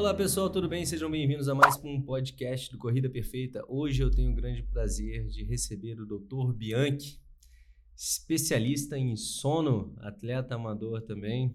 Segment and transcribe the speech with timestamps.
[0.00, 0.86] Olá pessoal, tudo bem?
[0.86, 3.62] Sejam bem-vindos a mais um podcast do Corrida Perfeita.
[3.68, 6.54] Hoje eu tenho o grande prazer de receber o Dr.
[6.54, 7.20] Bianchi,
[7.94, 11.54] especialista em sono, atleta amador também.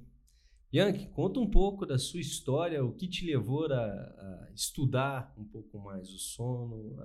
[0.72, 5.44] Bianchi, conta um pouco da sua história, o que te levou a, a estudar um
[5.44, 6.96] pouco mais o sono,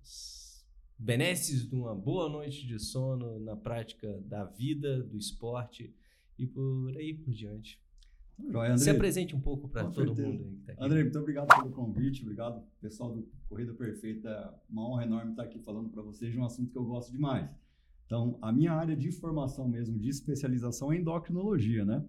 [0.00, 0.66] as
[0.98, 5.94] benesses de uma boa noite de sono na prática da vida, do esporte
[6.38, 7.83] e por aí por diante.
[8.48, 10.28] Joia, Se apresente um pouco para todo certeza.
[10.28, 10.84] mundo aí que tá aqui.
[10.84, 14.54] André, muito obrigado pelo convite, obrigado pessoal do Corrida Perfeita.
[14.68, 17.48] Uma honra enorme estar aqui falando para vocês de um assunto que eu gosto demais.
[18.06, 22.04] Então, a minha área de formação mesmo, de especialização é endocrinologia, né?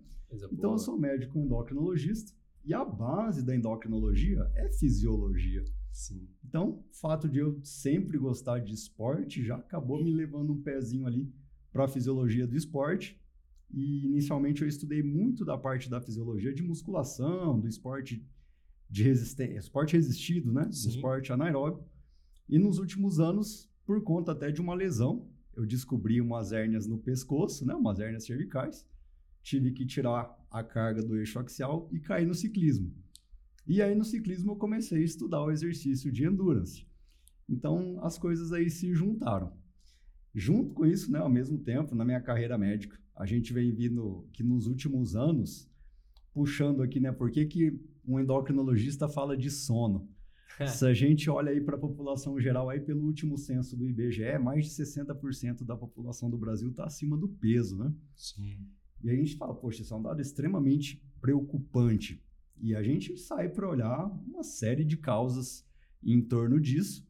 [0.51, 2.33] então, eu sou médico endocrinologista
[2.65, 5.63] e a base da endocrinologia é fisiologia.
[5.91, 6.27] Sim.
[6.43, 11.05] Então, o fato de eu sempre gostar de esporte já acabou me levando um pezinho
[11.05, 11.31] ali
[11.71, 13.21] para a fisiologia do esporte
[13.71, 18.25] e inicialmente eu estudei muito da parte da fisiologia de musculação, do esporte
[18.89, 20.69] de resistência, esporte resistido, né?
[20.71, 20.89] Sim.
[20.89, 21.89] Do esporte anaeróbico.
[22.47, 26.97] E nos últimos anos, por conta até de uma lesão, eu descobri umas hérnias no
[26.97, 27.73] pescoço, né?
[27.73, 28.85] Umas hérnias cervicais.
[29.41, 32.93] Tive que tirar a carga do eixo axial e cair no ciclismo.
[33.67, 36.87] E aí no ciclismo eu comecei a estudar o exercício de endurance.
[37.49, 39.53] Então as coisas aí se juntaram.
[40.33, 44.27] Junto com isso, né, ao mesmo tempo, na minha carreira médica, a gente vem vindo
[44.33, 45.69] que nos últimos anos,
[46.33, 50.09] puxando aqui, né, por que, que um endocrinologista fala de sono?
[50.67, 54.37] Se a gente olha aí para a população geral, aí pelo último censo do IBGE,
[54.37, 57.93] mais de 60% da população do Brasil está acima do peso, né?
[58.15, 58.59] Sim.
[59.03, 62.23] E a gente fala, poxa, isso é um dado extremamente preocupante.
[62.61, 65.65] E a gente sai para olhar uma série de causas
[66.01, 67.05] em torno disso.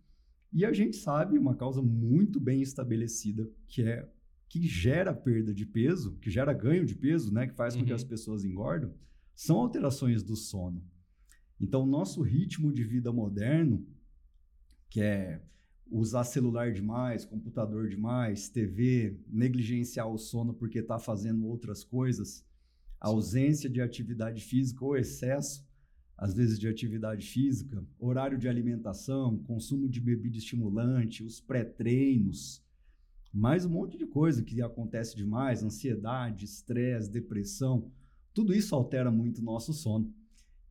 [0.51, 4.09] E a gente sabe uma causa muito bem estabelecida, que é
[4.47, 7.87] que gera perda de peso, que gera ganho de peso, né, que faz com uhum.
[7.87, 8.93] que as pessoas engordam,
[9.33, 10.83] são alterações do sono.
[11.59, 13.85] Então, o nosso ritmo de vida moderno,
[14.89, 15.41] que é
[15.89, 22.45] usar celular demais, computador demais, TV, negligenciar o sono porque está fazendo outras coisas,
[22.99, 25.65] ausência de atividade física ou excesso
[26.17, 32.63] às vezes de atividade física, horário de alimentação, consumo de bebida estimulante, os pré-treinos,
[33.35, 37.91] mais um monte de coisa que acontece demais, ansiedade, estresse, depressão,
[38.33, 40.09] tudo isso altera muito o nosso sono.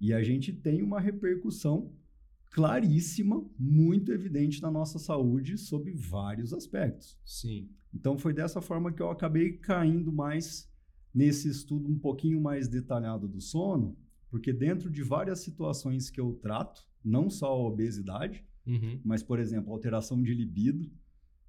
[0.01, 1.93] E a gente tem uma repercussão
[2.53, 7.19] claríssima, muito evidente na nossa saúde sob vários aspectos.
[7.23, 7.69] Sim.
[7.93, 10.67] Então foi dessa forma que eu acabei caindo mais
[11.15, 13.95] nesse estudo um pouquinho mais detalhado do sono,
[14.31, 18.99] porque dentro de várias situações que eu trato, não só a obesidade, uhum.
[19.05, 20.91] mas, por exemplo, alteração de libido,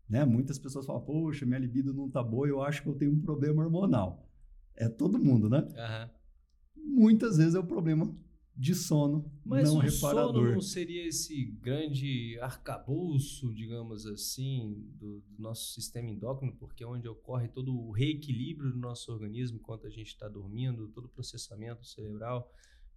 [0.10, 0.24] né?
[0.26, 3.22] Muitas pessoas falam, poxa, minha libido não tá boa, eu acho que eu tenho um
[3.22, 4.28] problema hormonal.
[4.76, 5.60] É todo mundo, né?
[5.60, 7.02] Uhum.
[7.02, 8.16] Muitas vezes é o problema
[8.58, 10.34] de sono Mas não o reparador.
[10.34, 16.88] sono não seria esse grande arcabouço, digamos assim, do, do, nosso sistema endócrino, porque é
[16.88, 21.10] onde ocorre todo o reequilíbrio do nosso organismo enquanto a gente está dormindo, todo o
[21.10, 22.50] processamento cerebral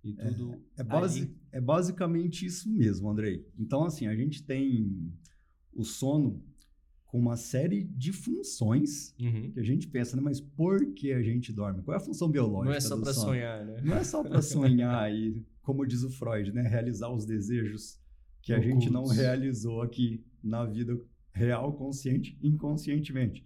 [0.05, 0.63] e é, tudo.
[0.77, 3.45] É, é, base, é basicamente isso mesmo, Andrei.
[3.59, 5.13] Então, assim, a gente tem
[5.73, 6.41] o sono
[7.09, 9.51] com uma série de funções uhum.
[9.51, 10.23] que a gente pensa, né?
[10.23, 11.83] Mas por que a gente dorme?
[11.83, 12.69] Qual é a função biológica?
[12.69, 13.81] Não é só para sonhar, né?
[13.83, 16.63] Não é só para sonhar e, como diz o Freud, né?
[16.63, 17.99] Realizar os desejos
[18.43, 21.01] que a gente não realizou aqui na vida
[21.33, 23.43] real, consciente, inconscientemente.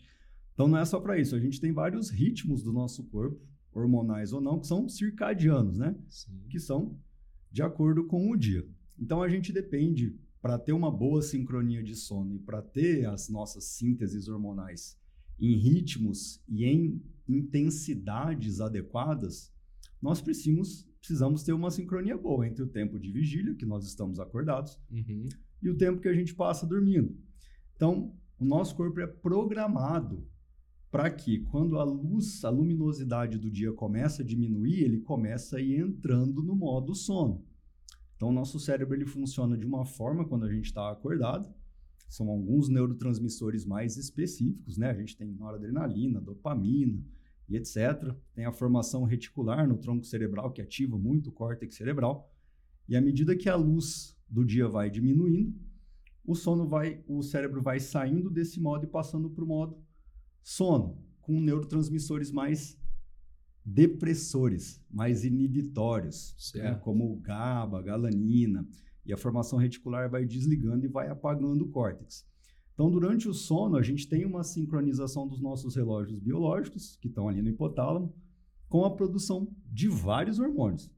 [0.54, 1.36] Então não é só para isso.
[1.36, 3.40] A gente tem vários ritmos do nosso corpo
[3.72, 5.94] hormonais ou não, que são circadianos, né?
[6.08, 6.42] Sim.
[6.50, 6.98] Que são
[7.50, 8.66] de acordo com o dia.
[8.98, 13.28] Então a gente depende para ter uma boa sincronia de sono e para ter as
[13.28, 14.98] nossas sínteses hormonais
[15.38, 19.52] em ritmos e em intensidades adequadas,
[20.00, 24.18] nós precisamos, precisamos ter uma sincronia boa entre o tempo de vigília, que nós estamos
[24.18, 25.28] acordados, uhum.
[25.62, 27.16] e o tempo que a gente passa dormindo.
[27.76, 30.26] Então, o nosso corpo é programado
[30.90, 35.60] para que quando a luz, a luminosidade do dia começa a diminuir, ele começa a
[35.60, 37.44] ir entrando no modo sono.
[38.22, 41.52] Então, o nosso cérebro ele funciona de uma forma quando a gente está acordado.
[42.08, 44.90] São alguns neurotransmissores mais específicos, né?
[44.90, 47.04] A gente tem noradrenalina, dopamina
[47.48, 48.14] e etc.
[48.32, 52.32] Tem a formação reticular no tronco cerebral que ativa muito o córtex cerebral.
[52.88, 55.52] E à medida que a luz do dia vai diminuindo,
[56.24, 59.82] o sono vai, o cérebro vai saindo desse modo e passando para o modo
[60.44, 62.78] Sono, com neurotransmissores mais
[63.64, 66.74] depressores, mais inibitórios, né?
[66.76, 68.66] como o GABA, a galanina,
[69.04, 72.26] e a formação reticular vai desligando e vai apagando o córtex.
[72.74, 77.28] Então, durante o sono, a gente tem uma sincronização dos nossos relógios biológicos, que estão
[77.28, 78.14] ali no hipotálamo,
[78.68, 80.90] com a produção de vários hormônios.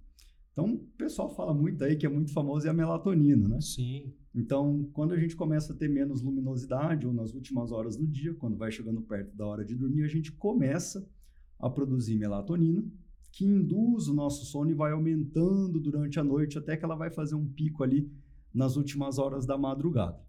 [0.52, 3.60] Então, o pessoal fala muito aí que é muito famoso é a melatonina, né?
[3.60, 4.14] Sim.
[4.32, 8.32] Então, quando a gente começa a ter menos luminosidade, ou nas últimas horas do dia,
[8.34, 11.04] quando vai chegando perto da hora de dormir, a gente começa
[11.64, 12.84] a produzir melatonina,
[13.32, 17.10] que induz o nosso sono e vai aumentando durante a noite, até que ela vai
[17.10, 18.12] fazer um pico ali
[18.52, 20.20] nas últimas horas da madrugada.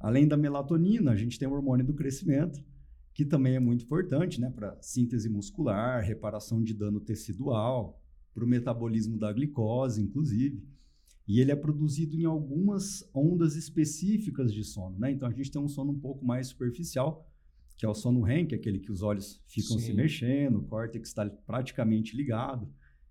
[0.00, 2.64] Além da melatonina, a gente tem o hormônio do crescimento,
[3.12, 8.02] que também é muito importante né, para síntese muscular, reparação de dano tecidual,
[8.32, 10.64] para o metabolismo da glicose, inclusive.
[11.28, 14.98] E ele é produzido em algumas ondas específicas de sono.
[14.98, 15.12] Né?
[15.12, 17.30] Então a gente tem um sono um pouco mais superficial,
[17.76, 19.86] que é o sono REM, que é aquele que os olhos ficam Sim.
[19.86, 22.68] se mexendo, o córtex está praticamente ligado,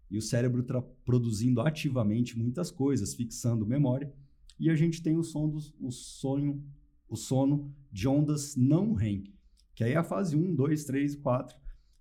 [0.09, 4.11] e o cérebro está produzindo ativamente muitas coisas, fixando memória.
[4.59, 6.63] E a gente tem o, do, o, sonho,
[7.09, 9.23] o sono de ondas não REM,
[9.73, 11.57] que aí é a fase 1, 2, 3 e 4,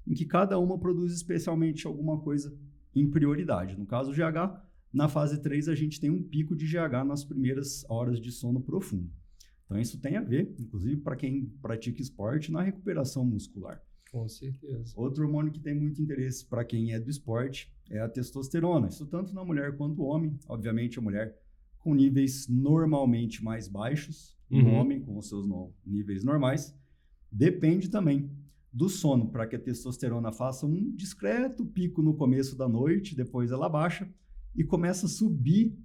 [0.07, 2.55] em que cada uma produz especialmente alguma coisa
[2.95, 3.79] em prioridade.
[3.79, 4.61] No caso, o GH,
[4.93, 8.61] na fase 3, a gente tem um pico de GH nas primeiras horas de sono
[8.61, 9.11] profundo.
[9.71, 13.81] Então, isso tem a ver, inclusive, para quem pratica esporte, na recuperação muscular.
[14.11, 14.93] Com certeza.
[14.97, 18.89] Outro hormônio que tem muito interesse para quem é do esporte é a testosterona.
[18.89, 20.37] Isso tanto na mulher quanto no homem.
[20.49, 21.39] Obviamente, a mulher
[21.79, 24.73] com níveis normalmente mais baixos, uhum.
[24.73, 25.47] o homem com os seus
[25.87, 26.77] níveis normais.
[27.31, 28.29] Depende também
[28.73, 33.53] do sono, para que a testosterona faça um discreto pico no começo da noite, depois
[33.53, 34.13] ela baixa
[34.53, 35.79] e começa a subir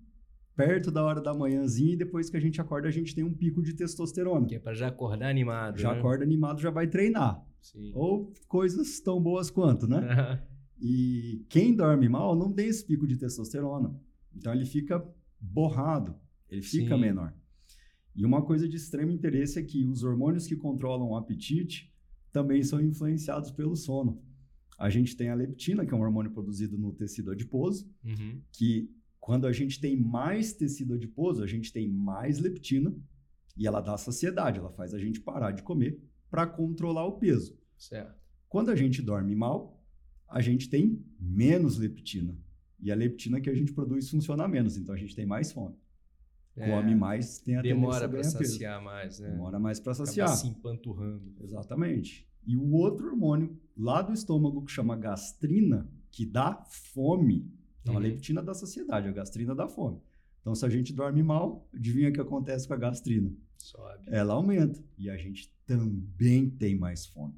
[0.56, 3.34] perto da hora da manhãzinha e depois que a gente acorda a gente tem um
[3.34, 4.48] pico de testosterona.
[4.48, 5.80] Que é para já acordar animado.
[5.80, 6.00] Já né?
[6.00, 7.46] acorda animado, já vai treinar.
[7.62, 7.92] Sim.
[7.94, 10.42] Ou coisas tão boas quanto, né?
[10.80, 13.94] e quem dorme mal não tem esse pico de testosterona.
[14.34, 15.06] Então ele fica
[15.40, 16.16] borrado,
[16.50, 17.02] ele fica Sim.
[17.02, 17.34] menor.
[18.16, 21.94] E uma coisa de extremo interesse é que os hormônios que controlam o apetite
[22.31, 24.22] também são influenciados pelo sono.
[24.78, 28.42] A gente tem a leptina, que é um hormônio produzido no tecido adiposo, uhum.
[28.52, 28.90] que
[29.25, 32.95] quando a gente tem mais tecido adiposo, a gente tem mais leptina
[33.57, 36.00] e ela dá saciedade, ela faz a gente parar de comer
[36.30, 37.57] para controlar o peso.
[37.75, 38.22] Certo.
[38.48, 39.83] Quando a gente dorme mal,
[40.30, 42.38] a gente tem menos leptina.
[42.80, 45.75] E a leptina que a gente produz funciona menos, então a gente tem mais fome.
[46.56, 49.31] É, come mais, tem a Demora para saciar mais, né?
[49.31, 50.28] Demora mais para saciar.
[50.28, 51.33] Acaba se empanturrando.
[51.42, 52.30] Exatamente.
[52.45, 57.51] E o outro hormônio lá do estômago que chama gastrina, que dá fome.
[57.85, 57.99] Então uhum.
[57.99, 60.01] a leptina dá saciedade, a gastrina dá fome.
[60.41, 63.31] Então se a gente dorme mal, adivinha o que acontece com a gastrina?
[63.59, 64.05] Sobe.
[64.07, 67.35] Ela aumenta e a gente também tem mais fome.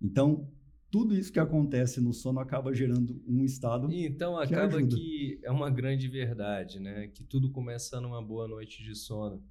[0.00, 0.50] Então,
[0.90, 3.92] tudo isso que acontece no sono acaba gerando um estado.
[3.92, 7.08] Então acaba que, que é uma grande verdade, né?
[7.08, 9.42] Que tudo começa numa boa noite de sono.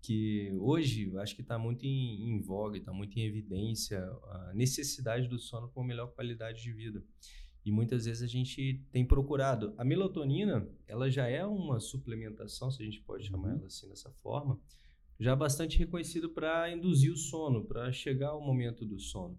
[0.00, 5.26] Que hoje acho que está muito em, em voga, está muito em evidência a necessidade
[5.26, 7.02] do sono com melhor qualidade de vida.
[7.64, 9.74] E muitas vezes a gente tem procurado.
[9.78, 13.58] A melatonina, ela já é uma suplementação, se a gente pode chamar uhum.
[13.58, 14.60] ela assim dessa forma,
[15.18, 19.38] já bastante reconhecido para induzir o sono, para chegar ao momento do sono.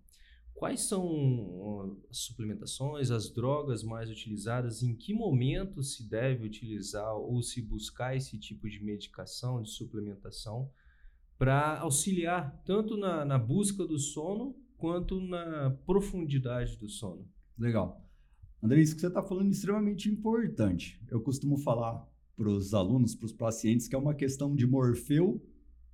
[0.55, 4.81] Quais são as suplementações, as drogas mais utilizadas?
[4.81, 10.71] Em que momento se deve utilizar ou se buscar esse tipo de medicação, de suplementação,
[11.37, 17.29] para auxiliar tanto na, na, busca do sono quanto na profundidade do sono?
[17.59, 18.04] Legal.
[18.61, 20.99] André, isso que você está falando é extremamente importante.
[21.09, 25.41] Eu costumo falar para os alunos, para os pacientes, que é uma questão de morfeu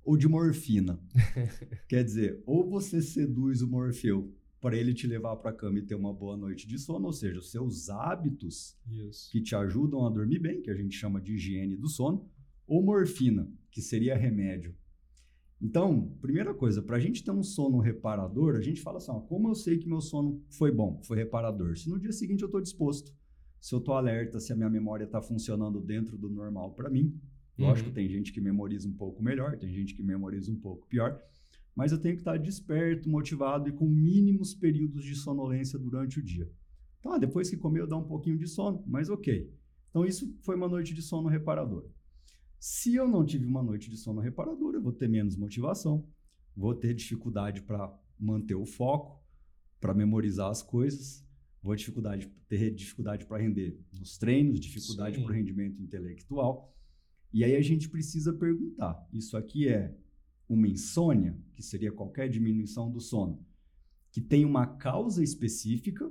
[0.04, 0.98] ou de morfina.
[1.88, 5.82] Quer dizer, ou você seduz o morfeu para ele te levar para a cama e
[5.82, 9.30] ter uma boa noite de sono, ou seja, os seus hábitos Isso.
[9.30, 12.28] que te ajudam a dormir bem, que a gente chama de higiene do sono,
[12.66, 14.74] ou morfina, que seria remédio.
[15.62, 19.20] Então, primeira coisa, para a gente ter um sono reparador, a gente fala assim: ó,
[19.20, 21.76] como eu sei que meu sono foi bom, foi reparador?
[21.78, 23.14] Se no dia seguinte eu estou disposto,
[23.60, 27.14] se eu estou alerta, se a minha memória está funcionando dentro do normal para mim.
[27.56, 27.94] Lógico, uhum.
[27.94, 31.22] tem gente que memoriza um pouco melhor, tem gente que memoriza um pouco pior
[31.74, 36.22] mas eu tenho que estar desperto, motivado e com mínimos períodos de sonolência durante o
[36.22, 36.50] dia.
[37.00, 39.50] Tá, depois que comer eu dou um pouquinho de sono, mas ok.
[39.90, 41.86] Então isso foi uma noite de sono reparador.
[42.64, 46.06] Se eu não tive uma noite de sono reparador, eu vou ter menos motivação,
[46.56, 49.20] vou ter dificuldade para manter o foco,
[49.80, 51.26] para memorizar as coisas,
[51.60, 56.72] vou dificuldade, ter dificuldade para render nos treinos, dificuldade para o rendimento intelectual.
[57.32, 59.98] E aí a gente precisa perguntar: isso aqui é
[60.48, 63.44] uma insônia, que seria qualquer diminuição do sono,
[64.12, 66.08] que tem uma causa específica,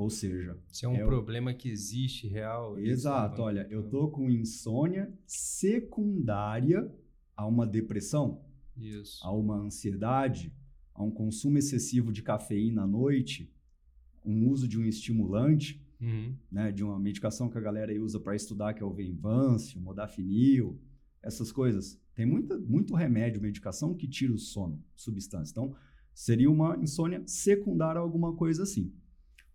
[0.00, 1.54] ou seja, se é um é problema o...
[1.54, 2.78] que existe real.
[2.78, 6.90] Exato, olha, eu tô com insônia secundária
[7.36, 8.42] a uma depressão,
[8.74, 9.20] Isso.
[9.22, 10.54] a uma ansiedade,
[10.94, 13.54] a um consumo excessivo de cafeína à noite,
[14.24, 15.86] um uso de um estimulante.
[16.00, 16.34] uhum.
[16.50, 16.72] né?
[16.72, 20.80] De uma medicação que a galera usa para estudar, que é o Venvance, o Modafinil,
[21.22, 22.00] essas coisas.
[22.14, 25.52] Tem muita, muito remédio, medicação que tira o sono, substância.
[25.52, 25.76] Então,
[26.14, 28.90] seria uma insônia secundária a alguma coisa assim.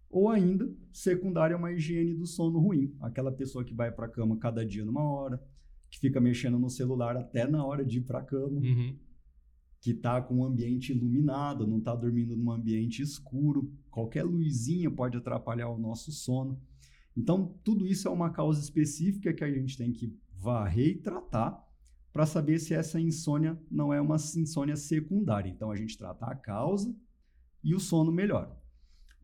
[0.09, 2.95] Ou ainda, secundária a uma higiene do sono ruim.
[3.01, 5.41] Aquela pessoa que vai para a cama cada dia numa hora,
[5.89, 8.95] que fica mexendo no celular até na hora de ir para a cama, Uhum.
[9.81, 13.71] que está com o ambiente iluminado, não está dormindo num ambiente escuro.
[13.91, 16.59] Qualquer luzinha pode atrapalhar o nosso sono.
[17.15, 21.63] Então, tudo isso é uma causa específica que a gente tem que varrer e tratar
[22.11, 25.49] para saber se essa insônia não é uma insônia secundária.
[25.49, 26.93] Então, a gente trata a causa
[27.63, 28.57] e o sono melhora.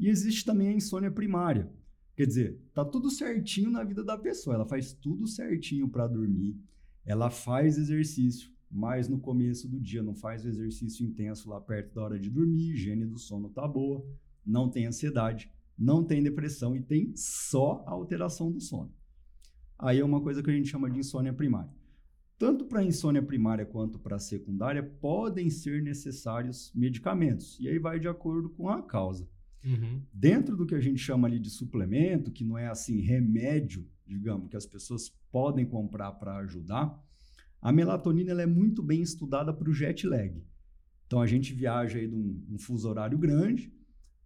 [0.01, 1.71] E existe também a insônia primária.
[2.15, 6.59] Quer dizer, tá tudo certinho na vida da pessoa, ela faz tudo certinho para dormir,
[7.05, 11.93] ela faz exercício, mas no começo do dia não faz o exercício intenso lá perto
[11.93, 14.03] da hora de dormir, higiene do sono tá boa,
[14.43, 18.91] não tem ansiedade, não tem depressão e tem só alteração do sono.
[19.77, 21.71] Aí é uma coisa que a gente chama de insônia primária.
[22.39, 28.07] Tanto para insônia primária quanto para secundária podem ser necessários medicamentos, e aí vai de
[28.07, 29.29] acordo com a causa.
[29.63, 30.01] Uhum.
[30.11, 34.49] Dentro do que a gente chama ali de suplemento, que não é assim remédio, digamos,
[34.49, 36.99] que as pessoas podem comprar para ajudar,
[37.61, 40.43] a melatonina ela é muito bem estudada para o jet lag.
[41.05, 43.71] Então a gente viaja aí de um, um fuso horário grande,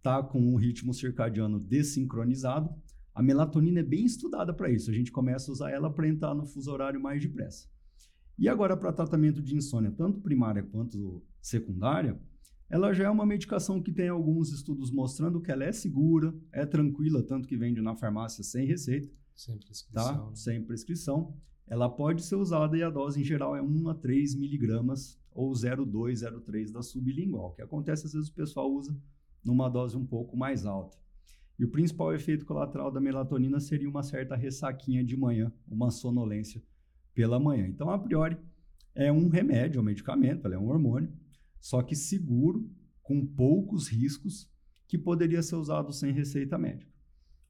[0.02, 2.70] tá com um ritmo circadiano desincronizado.
[3.14, 4.90] A melatonina é bem estudada para isso.
[4.90, 7.68] A gente começa a usar ela para entrar no fuso horário mais depressa.
[8.38, 12.20] E agora para tratamento de insônia, tanto primária quanto secundária,
[12.68, 16.66] ela já é uma medicação que tem alguns estudos mostrando que ela é segura, é
[16.66, 20.04] tranquila, tanto que vende na farmácia sem receita, Sem prescrição.
[20.04, 20.24] tá?
[20.26, 20.30] né?
[20.34, 21.34] Sem prescrição.
[21.66, 25.52] Ela pode ser usada e a dose em geral é 1 a 3 miligramas ou
[25.52, 27.50] 0,2, 0,3 da sublingual.
[27.50, 28.96] O que acontece às vezes o pessoal usa
[29.44, 30.96] numa dose um pouco mais alta.
[31.58, 36.62] E o principal efeito colateral da melatonina seria uma certa ressaquinha de manhã, uma sonolência
[37.14, 37.66] pela manhã.
[37.66, 38.36] Então, a priori,
[38.94, 41.10] é um remédio, é um medicamento, ela é um hormônio,
[41.66, 42.70] só que seguro,
[43.02, 44.48] com poucos riscos,
[44.86, 46.92] que poderia ser usado sem receita médica.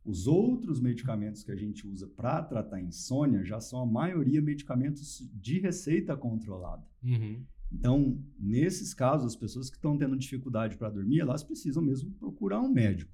[0.03, 5.31] Os outros medicamentos que a gente usa para tratar insônia já são a maioria medicamentos
[5.35, 6.83] de receita controlada.
[7.05, 7.45] Uhum.
[7.71, 12.63] Então, nesses casos, as pessoas que estão tendo dificuldade para dormir, elas precisam mesmo procurar
[12.63, 13.13] um médico.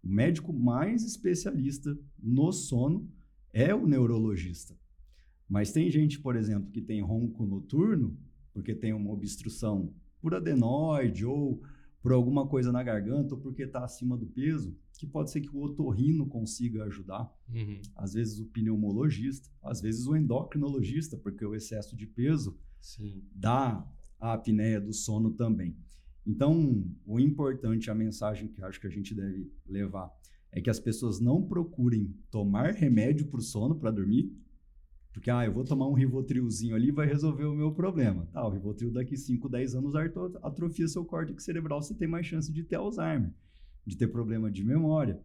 [0.00, 3.10] O médico mais especialista no sono
[3.52, 4.78] é o neurologista.
[5.48, 8.16] Mas tem gente, por exemplo, que tem ronco noturno,
[8.52, 9.92] porque tem uma obstrução
[10.26, 11.62] por adenoide ou
[12.02, 15.56] por alguma coisa na garganta ou porque está acima do peso, que pode ser que
[15.56, 17.32] o otorrino consiga ajudar.
[17.48, 17.80] Uhum.
[17.94, 23.22] Às vezes o pneumologista, às vezes o endocrinologista, porque o excesso de peso Sim.
[23.32, 25.76] dá a apneia do sono também.
[26.26, 30.12] Então, o importante, a mensagem que acho que a gente deve levar,
[30.50, 34.36] é que as pessoas não procurem tomar remédio para o sono, para dormir,
[35.16, 38.26] porque, ah, eu vou tomar um Rivotrilzinho ali e vai resolver o meu problema.
[38.34, 39.94] Tá, o Rivotril daqui 5, 10 anos
[40.42, 43.32] atrofia seu córtex cerebral, você tem mais chance de ter Alzheimer,
[43.86, 45.18] de ter problema de memória.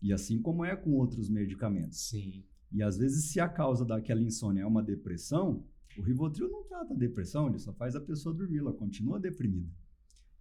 [0.00, 2.08] E assim como é com outros medicamentos.
[2.08, 2.42] Sim.
[2.72, 5.62] E às vezes, se a causa daquela insônia é uma depressão,
[5.98, 9.70] o Rivotril não trata a depressão, ele só faz a pessoa dormir, ela continua deprimida.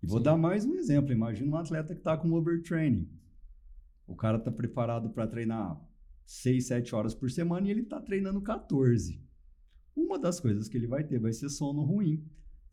[0.01, 0.23] E vou Sim.
[0.23, 1.11] dar mais um exemplo.
[1.11, 3.09] Imagina um atleta que está com overtraining.
[4.07, 5.77] O cara está preparado para treinar
[6.25, 9.21] 6, 7 horas por semana e ele está treinando 14.
[9.95, 12.23] Uma das coisas que ele vai ter vai ser sono ruim.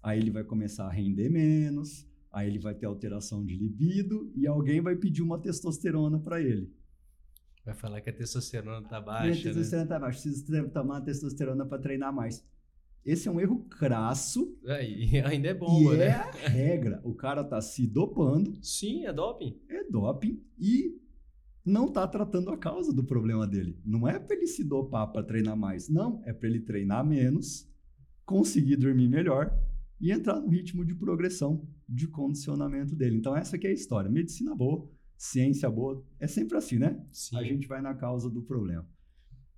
[0.03, 4.47] Aí ele vai começar a render menos, aí ele vai ter alteração de libido e
[4.47, 6.73] alguém vai pedir uma testosterona para ele.
[7.65, 9.55] Vai falar que a testosterona tá Minha baixa, né?
[9.55, 12.43] testosterona tá baixa, preciso tomar testosterona para treinar mais.
[13.05, 16.07] Esse é um erro crasso Aí, ainda é bomba, e né?
[16.07, 17.01] é a regra.
[17.05, 19.61] O cara tá se dopando, Sim, é doping.
[19.69, 20.99] é doping e
[21.65, 23.79] não tá tratando a causa do problema dele.
[23.85, 27.69] Não é para ele se dopar para treinar mais, não, é para ele treinar menos,
[28.25, 29.53] conseguir dormir melhor
[30.01, 33.17] e entrar no ritmo de progressão de condicionamento dele.
[33.17, 34.11] Então essa que é a história.
[34.11, 37.05] Medicina boa, ciência boa, é sempre assim, né?
[37.13, 37.37] Sim.
[37.37, 38.89] a gente vai na causa do problema.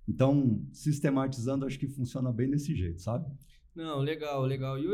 [0.07, 3.25] Então, sistematizando, acho que funciona bem desse jeito, sabe?
[3.73, 4.77] Não, legal, legal.
[4.77, 4.85] E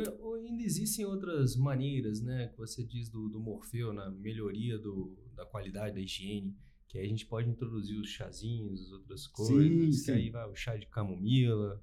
[0.48, 2.48] ainda existem outras maneiras, né?
[2.48, 6.56] Que você diz do, do Morfeu, na melhoria do, da qualidade da higiene.
[6.89, 10.00] Que aí a gente pode introduzir os chazinhos, as outras coisas.
[10.00, 10.05] sim.
[10.05, 11.81] Que aí vai o chá de camomila.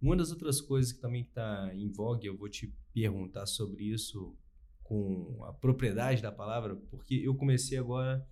[0.00, 4.34] Uma das outras coisas que também está em vogue, eu vou te perguntar sobre isso
[4.82, 8.26] com a propriedade da palavra, porque eu comecei agora,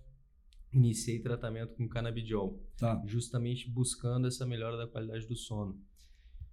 [0.71, 3.01] iniciei tratamento com canabidiol Tá.
[3.05, 5.79] justamente buscando essa melhora da qualidade do sono.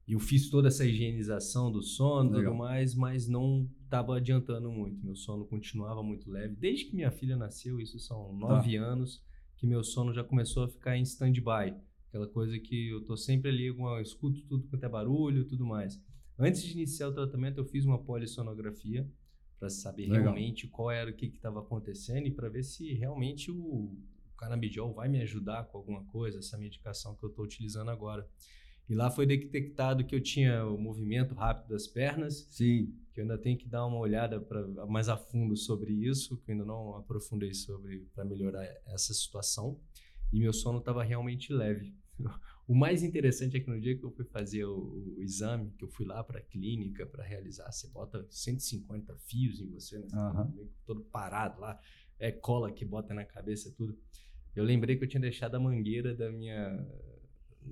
[0.06, 4.70] E eu fiz toda essa higienização do sono e tudo mais, mas não estava adiantando
[4.70, 5.04] muito.
[5.04, 6.56] Meu sono continuava muito leve.
[6.56, 9.22] Desde que minha filha nasceu, isso são nove anos,
[9.60, 11.76] que meu sono já começou a ficar em stand-by.
[12.08, 16.00] Aquela coisa que eu tô sempre ali, eu escuto tudo quanto é barulho tudo mais.
[16.38, 19.06] Antes de iniciar o tratamento, eu fiz uma polissonografia
[19.58, 20.22] para saber Legal.
[20.22, 23.94] realmente qual era o que estava acontecendo e para ver se realmente o
[24.38, 28.26] canabidiol vai me ajudar com alguma coisa, essa medicação que eu estou utilizando agora.
[28.90, 32.48] E lá foi detectado que eu tinha o movimento rápido das pernas.
[32.50, 32.92] Sim.
[33.14, 36.50] Que eu ainda tenho que dar uma olhada pra, mais a fundo sobre isso, que
[36.50, 39.78] eu ainda não aprofundei sobre para melhorar essa situação.
[40.32, 41.94] E meu sono estava realmente leve.
[42.68, 45.82] O mais interessante é que no dia que eu fui fazer o, o exame, que
[45.82, 50.06] eu fui lá para a clínica para realizar, você bota 150 fios em você, né?
[50.12, 50.68] Uhum.
[50.86, 51.80] Todo parado lá,
[52.16, 53.98] é cola que bota na cabeça, tudo.
[54.54, 56.86] Eu lembrei que eu tinha deixado a mangueira da minha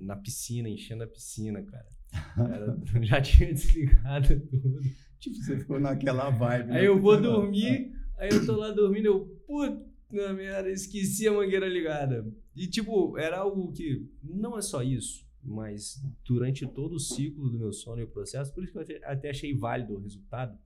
[0.01, 1.87] na piscina, enchendo a piscina, cara.
[2.55, 4.81] Era, já tinha desligado tudo.
[5.19, 6.71] Tipo, você ficou naquela vibe.
[6.71, 6.87] Aí né?
[6.87, 12.27] eu vou dormir, aí eu tô lá dormindo, eu, puta merda, esqueci a mangueira ligada.
[12.55, 17.59] E, tipo, era algo que não é só isso, mas durante todo o ciclo do
[17.59, 20.57] meu sono e o processo, por isso que eu até achei válido o resultado,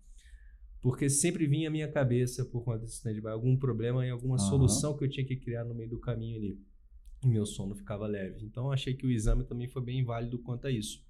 [0.80, 4.48] porque sempre vinha à minha cabeça, por conta desse stand-by, algum problema e alguma uhum.
[4.48, 6.58] solução que eu tinha que criar no meio do caminho ali.
[7.24, 8.44] E meu sono ficava leve.
[8.44, 11.04] Então, achei que o exame também foi bem válido quanto a isso.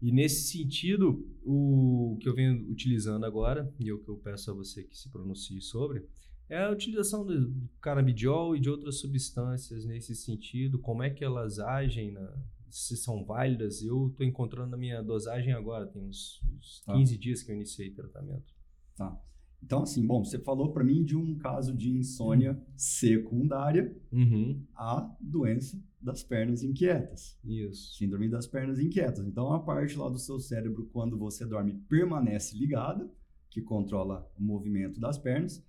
[0.00, 4.50] E nesse sentido, o que eu venho utilizando agora, e é o que eu peço
[4.50, 6.06] a você que se pronuncie sobre,
[6.48, 11.58] é a utilização do canabidiol e de outras substâncias nesse sentido, como é que elas
[11.58, 12.36] agem, na,
[12.68, 13.82] se são válidas.
[13.82, 17.18] Eu estou encontrando a minha dosagem agora, tem uns, uns 15 ah.
[17.18, 18.54] dias que eu iniciei o tratamento.
[18.96, 19.18] Tá.
[19.64, 24.62] Então, assim, bom, você falou para mim de um caso de insônia secundária uhum.
[24.76, 27.38] à doença das pernas inquietas.
[27.42, 27.96] Isso.
[27.96, 29.26] Síndrome das pernas inquietas.
[29.26, 33.10] Então, a parte lá do seu cérebro, quando você dorme, permanece ligada,
[33.48, 35.64] que controla o movimento das pernas.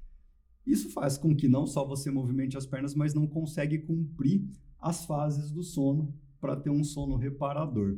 [0.67, 4.45] Isso faz com que não só você movimente as pernas, mas não consegue cumprir
[4.77, 7.97] as fases do sono para ter um sono reparador.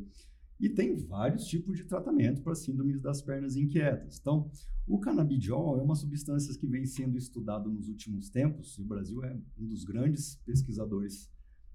[0.59, 4.17] E tem vários tipos de tratamento para síndromes das pernas inquietas.
[4.19, 4.49] Então,
[4.87, 9.23] o canabidiol é uma substância que vem sendo estudado nos últimos tempos, e o Brasil
[9.23, 11.29] é um dos grandes pesquisadores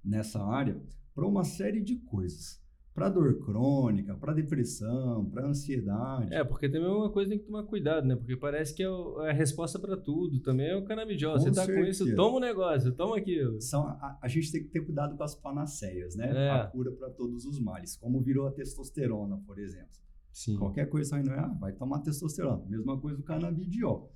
[0.04, 0.82] nessa área,
[1.14, 2.61] para uma série de coisas
[2.94, 6.32] para dor crônica, para depressão, para ansiedade.
[6.32, 8.14] É, porque também é uma coisa que tem que tomar cuidado, né?
[8.14, 10.40] Porque parece que é, é a resposta para tudo.
[10.40, 11.34] Também é o canabidiol.
[11.34, 11.80] Com Você tá certeza.
[11.80, 13.60] com isso, toma o um negócio, toma aquilo.
[13.62, 16.30] São, a, a, gente tem que ter cuidado com as panaceias, né?
[16.34, 16.50] É.
[16.50, 17.96] A cura para todos os males.
[17.96, 20.02] Como virou a testosterona, por exemplo.
[20.30, 20.56] Sim.
[20.56, 22.62] Qualquer coisa não é, ah, vai tomar testosterona.
[22.66, 24.12] Mesma coisa do canabidiol.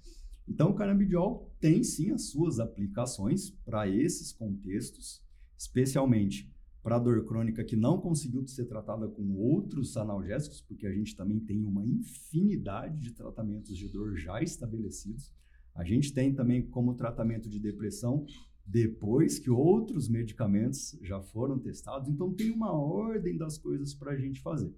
[0.46, 5.22] Então, o canabidiol tem sim as suas aplicações para esses contextos,
[5.58, 6.54] especialmente
[6.86, 11.40] para dor crônica que não conseguiu ser tratada com outros analgésicos, porque a gente também
[11.40, 15.32] tem uma infinidade de tratamentos de dor já estabelecidos.
[15.74, 18.24] A gente tem também como tratamento de depressão
[18.64, 22.08] depois que outros medicamentos já foram testados.
[22.08, 24.72] Então tem uma ordem das coisas para a gente fazer.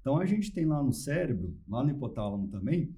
[0.00, 2.96] Então a gente tem lá no cérebro, lá no hipotálamo também,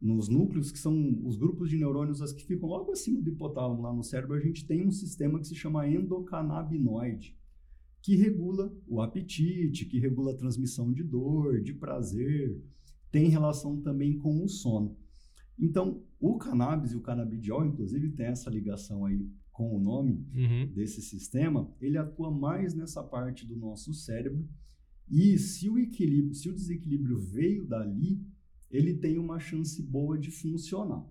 [0.00, 3.82] nos núcleos que são os grupos de neurônios as que ficam logo acima do hipotálamo
[3.82, 7.36] lá no cérebro, a gente tem um sistema que se chama endocannabinoide
[8.04, 12.62] que regula o apetite, que regula a transmissão de dor, de prazer,
[13.10, 14.94] tem relação também com o sono.
[15.58, 20.70] Então, o cannabis e o canabidiol, inclusive, tem essa ligação aí com o nome uhum.
[20.74, 24.46] desse sistema, ele atua mais nessa parte do nosso cérebro.
[25.08, 28.22] E se o equilíbrio, se o desequilíbrio veio dali,
[28.70, 31.08] ele tem uma chance boa de funcionar.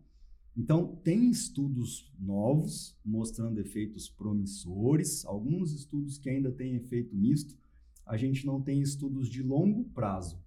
[0.56, 7.58] Então, tem estudos novos mostrando efeitos promissores, alguns estudos que ainda têm efeito misto.
[8.06, 10.40] A gente não tem estudos de longo prazo,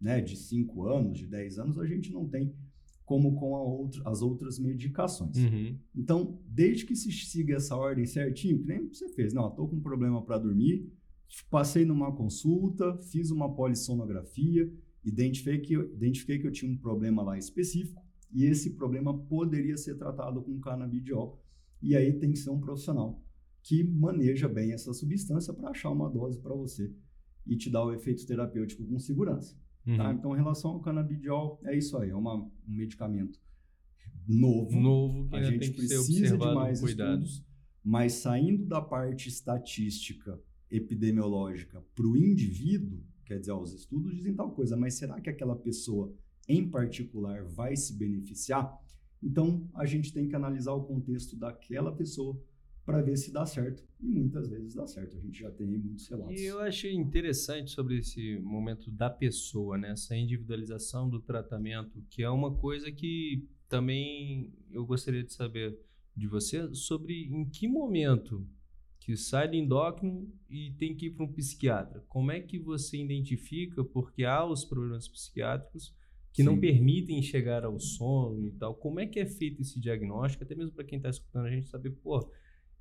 [0.00, 0.20] né?
[0.20, 2.54] de 5 anos, de 10 anos, a gente não tem
[3.04, 5.36] como com outra, as outras medicações.
[5.36, 5.78] Uhum.
[5.94, 9.76] Então, desde que se siga essa ordem certinho, que nem você fez, não, estou com
[9.76, 10.90] um problema para dormir,
[11.50, 14.70] passei numa consulta, fiz uma polissonografia,
[15.04, 19.96] identifiquei que, identifiquei que eu tinha um problema lá específico, e esse problema poderia ser
[19.96, 21.42] tratado com canabidiol.
[21.80, 23.22] E aí tem que ser um profissional
[23.62, 26.92] que maneja bem essa substância para achar uma dose para você
[27.46, 29.54] e te dar o efeito terapêutico com segurança.
[29.84, 29.90] Tá?
[29.90, 29.96] Uhum.
[29.96, 30.12] Tá?
[30.12, 33.38] Então, em relação ao canabidiol, é isso aí, é uma, um medicamento
[34.26, 34.78] novo.
[34.78, 37.44] Novo, que a gente precisa de mais estudos,
[37.82, 44.34] mas saindo da parte estatística epidemiológica para o indivíduo, quer dizer, ó, os estudos dizem
[44.34, 46.14] tal coisa, mas será que aquela pessoa
[46.48, 48.78] em particular vai se beneficiar,
[49.22, 52.38] então a gente tem que analisar o contexto daquela pessoa
[52.84, 53.82] para ver se dá certo.
[53.98, 55.16] E muitas vezes dá certo.
[55.16, 56.38] A gente já tem muitos relatos.
[56.38, 59.92] E eu achei interessante sobre esse momento da pessoa, né?
[59.92, 65.78] essa individualização do tratamento, que é uma coisa que também eu gostaria de saber
[66.14, 68.46] de você sobre em que momento
[69.00, 72.04] que sai do endócrino e tem que ir para um psiquiatra.
[72.08, 73.82] Como é que você identifica?
[73.84, 75.94] Porque há os problemas psiquiátricos
[76.34, 76.48] que Sim.
[76.48, 78.74] não permitem chegar ao sono e tal.
[78.74, 80.42] Como é que é feito esse diagnóstico?
[80.42, 82.28] Até mesmo para quem está escutando a gente saber, pô,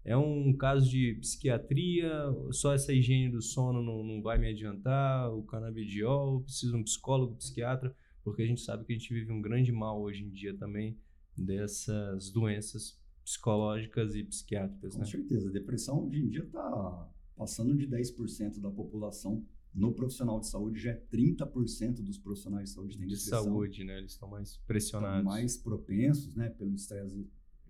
[0.03, 2.11] é um caso de psiquiatria,
[2.51, 6.83] só essa higiene do sono não, não vai me adiantar, o canabidiol, preciso de um
[6.83, 10.31] psicólogo, psiquiatra, porque a gente sabe que a gente vive um grande mal hoje em
[10.31, 10.97] dia também
[11.37, 14.95] dessas doenças psicológicas e psiquiátricas.
[14.95, 15.05] Com né?
[15.05, 15.49] certeza.
[15.49, 19.45] A depressão hoje em dia está passando de 10% da população.
[19.73, 23.43] No profissional de saúde já é 30% dos profissionais de saúde têm de depressão.
[23.43, 23.97] De saúde, né?
[23.97, 25.19] Eles estão mais pressionados.
[25.19, 26.49] Estão mais propensos, né?
[26.49, 27.27] Pelo estresse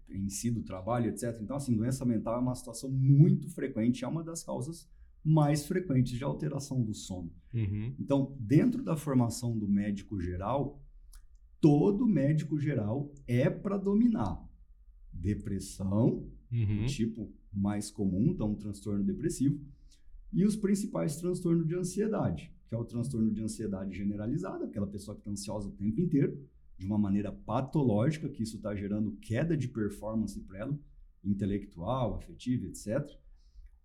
[0.10, 1.40] em si do trabalho, etc.
[1.42, 4.90] Então, assim, doença mental é uma situação muito frequente, é uma das causas
[5.24, 7.32] mais frequentes de alteração do sono.
[7.54, 7.96] Uhum.
[7.98, 10.84] Então, dentro da formação do médico geral,
[11.62, 14.46] todo médico geral é para dominar
[15.12, 16.86] depressão, uhum.
[16.88, 19.62] tipo mais comum, então um transtorno depressivo,
[20.34, 25.16] e os principais transtornos de ansiedade, que é o transtorno de ansiedade generalizada, aquela pessoa
[25.16, 26.44] que está ansiosa o tempo inteiro,
[26.78, 30.80] de uma maneira patológica, que isso está gerando queda de performance para ela,
[31.24, 33.08] intelectual, afetiva, etc.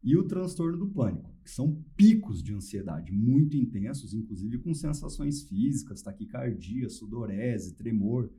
[0.03, 5.43] E o transtorno do pânico, que são picos de ansiedade muito intensos, inclusive com sensações
[5.43, 8.33] físicas, taquicardia, sudorese, tremor.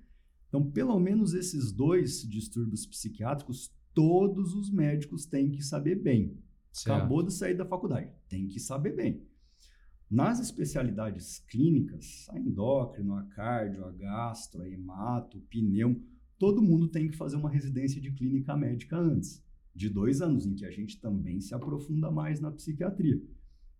[0.47, 6.37] Então, pelo menos esses dois distúrbios psiquiátricos, todos os médicos têm que saber bem.
[6.71, 6.95] Certo.
[6.95, 9.23] Acabou de sair da faculdade, tem que saber bem.
[10.09, 16.01] Nas especialidades clínicas, a endócrino, a cardio, a gastro, a hemato, o pneu,
[16.37, 19.43] todo mundo tem que fazer uma residência de clínica médica antes,
[19.75, 23.21] de dois anos, em que a gente também se aprofunda mais na psiquiatria.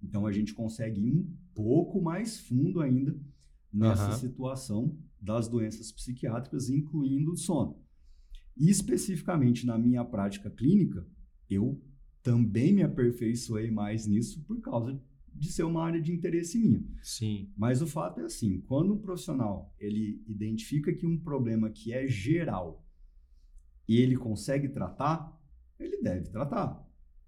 [0.02, 3.20] Então a gente consegue ir um pouco mais fundo ainda
[3.72, 4.18] nessa uhum.
[4.18, 7.78] situação das doenças psiquiátricas, incluindo o sono.
[8.56, 11.06] E especificamente na minha prática clínica,
[11.50, 11.82] eu
[12.22, 15.00] também me aperfeiçoei mais nisso por causa
[15.34, 16.84] de ser uma área de interesse minha.
[17.02, 17.52] Sim.
[17.56, 22.06] Mas o fato é assim, quando um profissional ele identifica que um problema que é
[22.08, 22.86] geral
[23.88, 25.36] e ele consegue tratar,
[25.80, 26.86] ele deve tratar.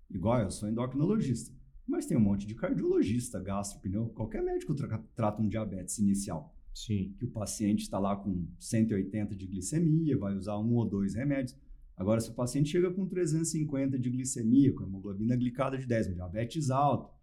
[0.10, 1.56] Igual eu sou endocrinologista,
[1.88, 6.56] mas tem um monte de cardiologista, gastro, qualquer médico tra trata um diabetes inicial.
[6.74, 7.16] Sim.
[7.18, 11.58] Que o paciente está lá com 180 de glicemia, vai usar um ou dois remédios.
[12.02, 16.72] Agora, se o paciente chega com 350 de glicemia, com hemoglobina glicada de 10, diabetes
[16.72, 17.14] alto,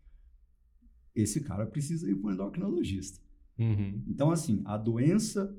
[1.16, 3.20] esse cara precisa ir para um endocrinologista.
[3.58, 4.00] Uhum.
[4.06, 5.52] Então, assim, a doença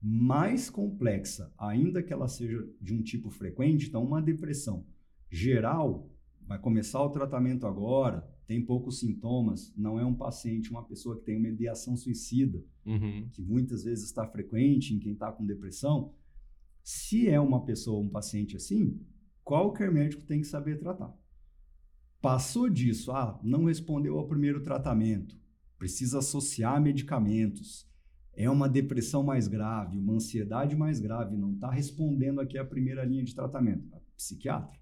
[0.00, 4.86] mais complexa, ainda que ela seja de um tipo frequente, então uma depressão
[5.28, 11.18] geral, vai começar o tratamento agora, tem poucos sintomas, não é um paciente, uma pessoa
[11.18, 13.28] que tem uma ideação suicida, uhum.
[13.32, 16.14] que muitas vezes está frequente em quem está com depressão.
[16.86, 19.04] Se é uma pessoa, um paciente assim,
[19.42, 21.12] qualquer médico tem que saber tratar.
[22.22, 25.36] Passou disso, ah, não respondeu ao primeiro tratamento,
[25.76, 27.90] precisa associar medicamentos,
[28.34, 33.04] é uma depressão mais grave, uma ansiedade mais grave, não está respondendo aqui a primeira
[33.04, 33.84] linha de tratamento,
[34.16, 34.78] psiquiatra.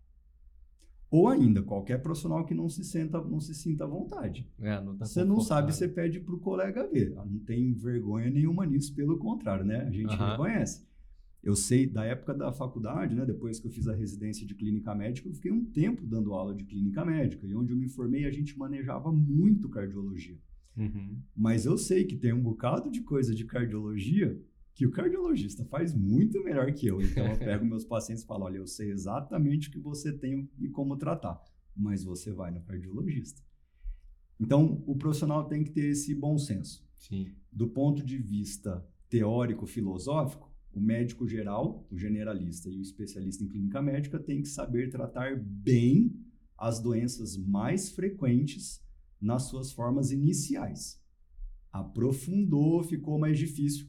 [1.10, 4.46] Ou ainda, qualquer profissional que não se, senta, não se sinta à vontade.
[4.60, 7.14] É, não tá você não sabe, você pede para o colega ver.
[7.14, 9.84] Não tem vergonha nenhuma nisso, pelo contrário, né?
[9.84, 10.30] A gente uhum.
[10.32, 10.92] reconhece.
[11.44, 14.94] Eu sei, da época da faculdade, né, depois que eu fiz a residência de clínica
[14.94, 17.46] médica, eu fiquei um tempo dando aula de clínica médica.
[17.46, 20.38] E onde eu me formei, a gente manejava muito cardiologia.
[20.74, 21.20] Uhum.
[21.36, 24.40] Mas eu sei que tem um bocado de coisa de cardiologia
[24.74, 27.00] que o cardiologista faz muito melhor que eu.
[27.02, 30.50] Então eu pego meus pacientes e falo: olha, eu sei exatamente o que você tem
[30.58, 31.42] e como tratar,
[31.76, 33.42] mas você vai no cardiologista.
[34.40, 36.82] Então o profissional tem que ter esse bom senso.
[36.96, 37.30] Sim.
[37.52, 43.80] Do ponto de vista teórico-filosófico, o médico geral, o generalista e o especialista em clínica
[43.80, 46.12] médica têm que saber tratar bem
[46.58, 48.82] as doenças mais frequentes
[49.20, 51.02] nas suas formas iniciais.
[51.72, 53.88] Aprofundou, ficou mais difícil,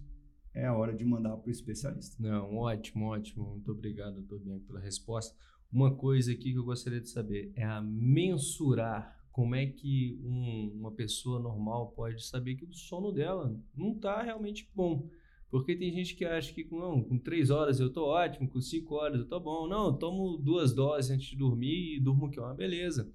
[0.54, 2.16] é a hora de mandar para o especialista.
[2.22, 3.50] Não, ótimo, ótimo.
[3.50, 5.36] Muito obrigado, doutor Bianco, pela resposta.
[5.72, 10.72] Uma coisa aqui que eu gostaria de saber é a mensurar como é que um,
[10.80, 15.10] uma pessoa normal pode saber que o sono dela não está realmente bom.
[15.56, 18.96] Porque tem gente que acha que não, com três horas eu tô ótimo, com cinco
[18.96, 19.70] horas eu tô bom.
[19.70, 23.10] Não, tomo duas doses antes de dormir e durmo que é uma beleza.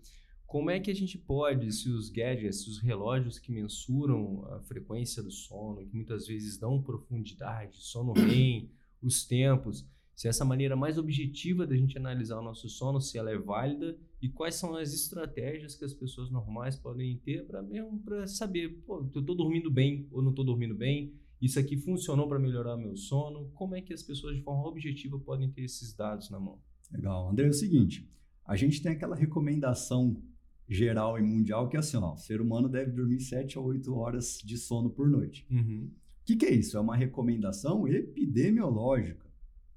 [0.46, 4.60] Como é que a gente pode, se os gadgets, se os relógios que mensuram a
[4.62, 8.70] frequência do sono, que muitas vezes dão profundidade, sono REM,
[9.02, 13.30] os tempos, se essa maneira mais objetiva da gente analisar o nosso sono, se ela
[13.30, 17.98] é válida e quais são as estratégias que as pessoas normais podem ter para mesmo
[17.98, 22.28] para saber, pô, eu estou dormindo bem ou não estou dormindo bem, isso aqui funcionou
[22.28, 23.50] para melhorar meu sono?
[23.54, 26.60] Como é que as pessoas, de forma objetiva, podem ter esses dados na mão?
[26.92, 27.30] Legal.
[27.30, 28.08] André, é o seguinte,
[28.44, 30.22] a gente tem aquela recomendação
[30.68, 33.94] geral e mundial que é assim, ó, o ser humano deve dormir 7 a 8
[33.94, 35.46] horas de sono por noite.
[35.50, 35.90] Uhum.
[36.22, 36.76] O que, que é isso?
[36.76, 39.28] É uma recomendação epidemiológica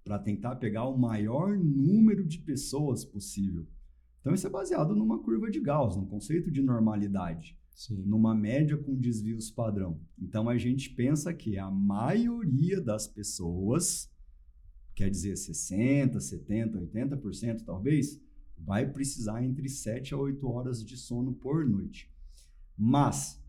[0.04, 3.66] para tentar pegar o maior número de pessoas possível.
[4.20, 8.04] Então, isso é baseado numa curva de Gauss, num conceito de normalidade, Sim.
[8.06, 10.00] numa média com desvios padrão.
[10.22, 14.10] Então, a gente pensa que a maioria das pessoas,
[14.96, 18.22] quer dizer 60%, 70%, 80% talvez,
[18.58, 22.10] vai precisar entre 7 a 8 horas de sono por noite.
[22.78, 23.42] Mas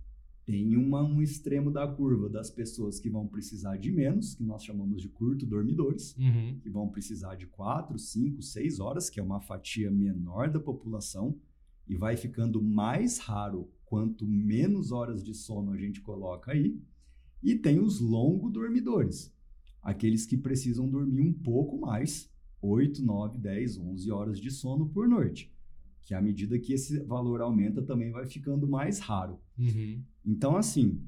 [0.45, 4.63] tem uma, um extremo da curva das pessoas que vão precisar de menos, que nós
[4.65, 6.59] chamamos de curto dormidores, Uhum.
[6.61, 11.39] que vão precisar de 4, 5, 6 horas, que é uma fatia menor da população,
[11.89, 16.83] e vai ficando mais raro quanto menos horas de sono a gente coloca aí.
[17.40, 19.33] E tem os longo dormidores,
[19.80, 22.28] aqueles que precisam dormir um pouco mais,
[22.61, 25.54] 8, 9, 10, 11 horas de sono por noite.
[26.02, 29.38] Que à medida que esse valor aumenta, também vai ficando mais raro.
[29.57, 30.02] Uhum.
[30.26, 31.00] Então, assim,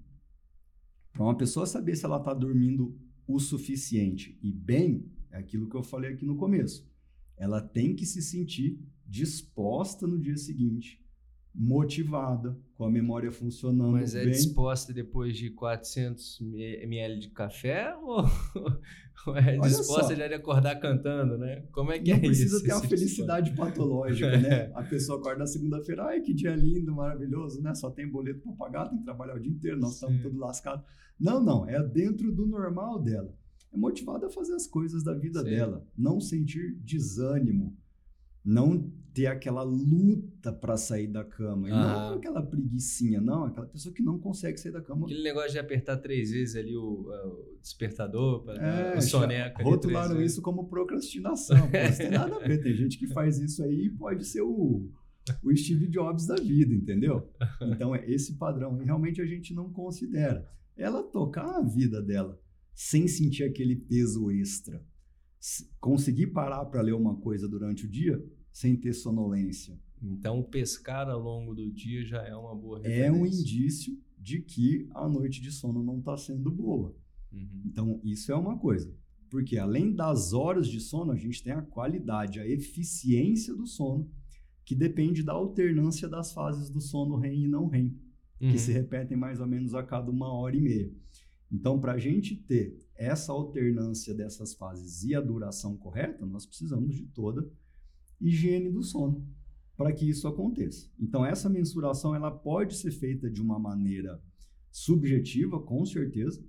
[1.13, 2.97] para uma pessoa saber se ela está dormindo
[3.27, 6.89] o suficiente e bem, é aquilo que eu falei aqui no começo.
[7.37, 11.05] Ela tem que se sentir disposta no dia seguinte,
[11.59, 14.33] motivada, com a memória funcionando Mas é bem.
[14.33, 18.25] disposta depois de 400 ml de café ou,
[19.27, 20.15] ou é Olha disposta só.
[20.15, 21.65] já de acordar cantando, né?
[21.73, 22.65] Como é que Não é precisa isso?
[22.65, 24.71] ter uma esse felicidade patológica, né?
[24.77, 27.75] A pessoa acorda na segunda-feira, ai, que dia lindo, maravilhoso, né?
[27.75, 30.85] Só tem boleto para pagar, tem que trabalhar o dia inteiro, nós estamos todos lascados.
[31.19, 33.35] Não, não, é dentro do normal dela.
[33.73, 35.47] É motivada a fazer as coisas da vida Sim.
[35.51, 37.75] dela, não sentir desânimo,
[38.45, 42.15] não ter aquela luta para sair da cama, e não Aham.
[42.17, 45.07] aquela preguicinha, não, aquela pessoa que não consegue sair da cama.
[45.07, 49.63] Aquele negócio de apertar três vezes ali o, o despertador, para É, o soneca.
[49.65, 51.57] rotularam isso como procrastinação.
[51.89, 52.63] Isso tem nada a ver.
[52.63, 54.87] Tem gente que faz isso aí e pode ser o,
[55.43, 57.27] o Steve Jobs da vida, entendeu?
[57.63, 60.47] Então, é esse padrão aí realmente a gente não considera.
[60.77, 62.39] Ela tocar a vida dela
[62.75, 64.85] sem sentir aquele peso extra.
[65.81, 68.23] Conseguir parar para ler uma coisa durante o dia
[68.57, 69.79] sem ter sonolência.
[70.03, 73.41] Então, pescar ao longo do dia já é uma boa É um referência.
[73.43, 76.97] indício de que a noite de sono não está sendo boa.
[77.31, 77.63] Uhum.
[77.67, 78.91] Então, isso é uma coisa.
[79.29, 84.11] Porque além das horas de sono, a gente tem a qualidade, a eficiência do sono,
[84.65, 87.95] que depende da alternância das fases do sono REM e não REM,
[88.41, 88.51] Uhum.
[88.53, 90.91] que se repetem mais ou menos a cada uma hora e meia.
[91.53, 96.95] Então, para a gente ter essa alternância dessas fases e a duração correta, nós precisamos
[96.95, 97.47] de toda
[98.21, 99.27] higiene do sono
[99.77, 100.91] para que isso aconteça.
[100.99, 104.23] Então, essa mensuração ela pode ser feita de uma maneira
[104.71, 106.43] subjetiva, com certeza,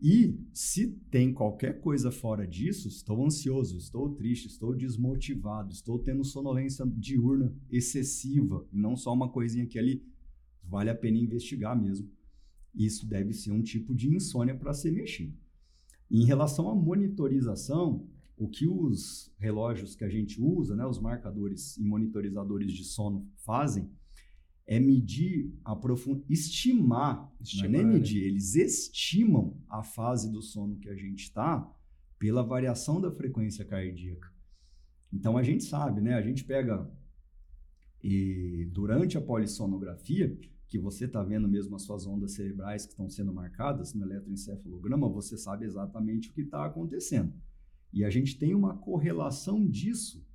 [0.00, 6.24] e se tem qualquer coisa fora disso, estou ansioso, estou triste, estou desmotivado, estou tendo
[6.24, 10.06] sonolência diurna excessiva, não só uma coisinha aqui e ali,
[10.62, 12.08] vale a pena investigar mesmo.
[12.72, 15.36] Isso deve ser um tipo de insônia para ser mexido.
[16.08, 18.06] Em relação à monitorização,
[18.38, 23.28] o que os relógios que a gente usa, né, os marcadores e monitorizadores de sono
[23.44, 23.90] fazem,
[24.66, 27.92] é medir a profundidade, estimar, não é Estimar, nem né?
[27.94, 31.68] medir, eles estimam a fase do sono que a gente está
[32.18, 34.30] pela variação da frequência cardíaca.
[35.12, 36.14] Então a gente sabe, né?
[36.14, 36.86] A gente pega
[38.02, 43.08] e durante a polissonografia, que você está vendo mesmo as suas ondas cerebrais que estão
[43.08, 47.32] sendo marcadas no eletroencefalograma, você sabe exatamente o que está acontecendo.
[47.92, 50.26] E a gente tem uma correlação disso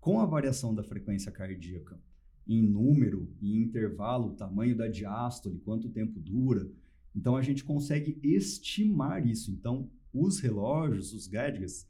[0.00, 2.00] com a variação da frequência cardíaca
[2.46, 6.68] em número, em intervalo, tamanho da diástole, quanto tempo dura.
[7.14, 9.50] Então a gente consegue estimar isso.
[9.50, 11.88] Então os relógios, os gadgets,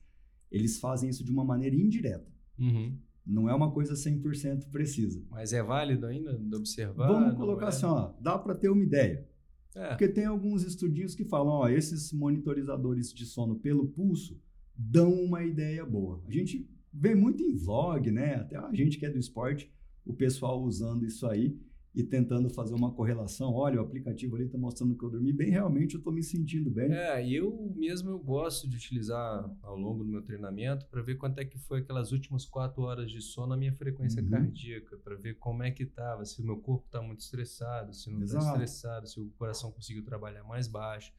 [0.51, 2.31] eles fazem isso de uma maneira indireta.
[2.59, 2.99] Uhum.
[3.25, 5.25] Não é uma coisa 100% precisa.
[5.31, 7.07] Mas é válido ainda de observar?
[7.07, 7.69] Vamos colocar é?
[7.69, 9.27] assim, ó, dá para ter uma ideia.
[9.75, 9.89] É.
[9.91, 14.39] Porque tem alguns estudinhos que falam, ó, esses monitorizadores de sono pelo pulso
[14.83, 16.23] dão uma ideia boa.
[16.27, 18.37] A gente vê muito em vlog, né?
[18.37, 19.71] Até a gente que é do esporte,
[20.05, 21.59] o pessoal usando isso aí
[21.93, 23.53] e tentando fazer uma correlação.
[23.53, 26.71] Olha, o aplicativo ali está mostrando que eu dormi bem, realmente eu estou me sentindo
[26.71, 26.91] bem.
[26.93, 31.17] É, e eu mesmo eu gosto de utilizar ao longo do meu treinamento para ver
[31.17, 34.31] quanto é que foi aquelas últimas quatro horas de sono a minha frequência Uhum.
[34.31, 38.09] cardíaca, para ver como é que estava, se o meu corpo está muito estressado, se
[38.09, 41.13] não está estressado, se o coração conseguiu trabalhar mais baixo.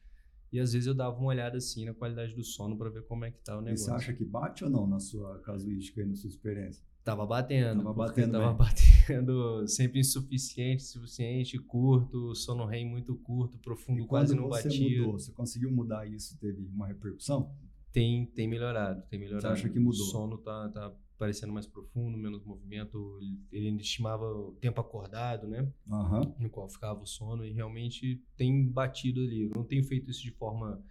[0.52, 3.24] E às vezes eu dava uma olhada assim na qualidade do sono para ver como
[3.24, 3.86] é que tá o E negócio.
[3.86, 6.84] você acha que bate ou não na sua casuística e na sua experiência?
[7.02, 7.78] Tava batendo.
[7.82, 14.36] Tava batendo Tava batendo sempre insuficiente, suficiente, curto, sono REM muito curto, profundo E quase
[14.36, 14.98] não você batia.
[15.00, 16.38] mudou, você conseguiu mudar isso?
[16.38, 17.50] Teve uma repercussão?
[17.90, 19.42] Tem, tem melhorado, tem melhorado.
[19.56, 20.00] Você acha que mudou?
[20.00, 23.16] O sono tá, tá parecendo mais profundo, menos movimento.
[23.52, 25.72] Ele, estimava o tempo acordado, né?
[25.88, 26.34] Aham.
[26.36, 29.42] No qual ficava o sono e realmente tem batido ali.
[29.42, 30.82] Eu não tenho feito isso de forma,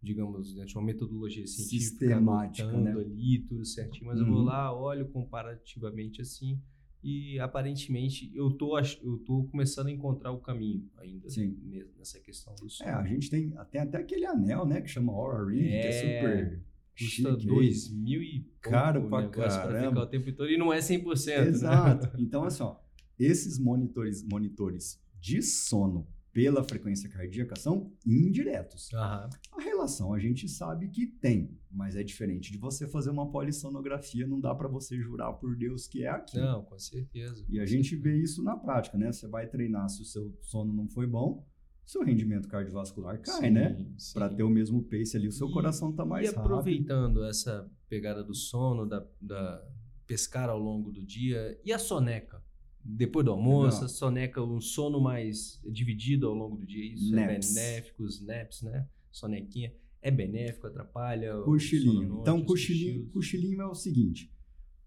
[0.00, 2.92] digamos, né, de uma metodologia científica, Sistemática, né?
[2.92, 4.44] ali tudo certinho, mas eu vou Uhum.
[4.44, 6.62] lá, olho comparativamente assim
[7.02, 11.58] e aparentemente eu tô, eu tô começando a encontrar o caminho ainda Sim.
[11.64, 12.88] ne- nessa questão do sono.
[12.90, 15.88] É, a gente tem, tem até aquele anel, né, que chama Aura Ring, que é
[15.88, 16.62] É, super
[16.98, 19.88] Custa dois mil e Caro pra pra caramba.
[19.88, 21.48] ficar o tempo todo e não é 100%, né?
[21.48, 22.10] Exato.
[22.20, 22.76] Então, assim, ó,
[23.18, 28.92] esses monitores, monitores de sono pela frequência cardíaca são indiretos.
[28.94, 29.28] Aham.
[29.52, 34.26] A relação a gente sabe que tem, mas é diferente de você fazer uma polissonografia,
[34.26, 36.44] não dá para você jurar por Deus que é aquilo.
[36.44, 37.44] Não, com certeza.
[37.48, 38.02] E com a gente certeza.
[38.16, 39.10] vê isso na prática, né?
[39.10, 41.44] Você vai treinar, se o seu sono não foi bom,
[41.90, 43.86] seu rendimento cardiovascular cai, Sim, né?
[44.14, 46.40] Para ter o mesmo pace ali, o seu E- coração tá mais E rápido.
[46.44, 49.62] aproveitando essa pegada do sono, da, da
[50.06, 52.42] pescar ao longo do dia, e a soneca?
[52.82, 53.84] Depois do almoço, Legal.
[53.84, 57.56] a soneca, um sono mais dividido ao longo do dia, isso Naps.
[57.56, 58.88] é benéfico, os naps, né?
[59.10, 59.72] Sonequinha.
[60.00, 62.08] É benéfico, atrapalha o Cochilinho.
[62.08, 64.32] noite, Então, cochilinho, cochilinho é o seguinte: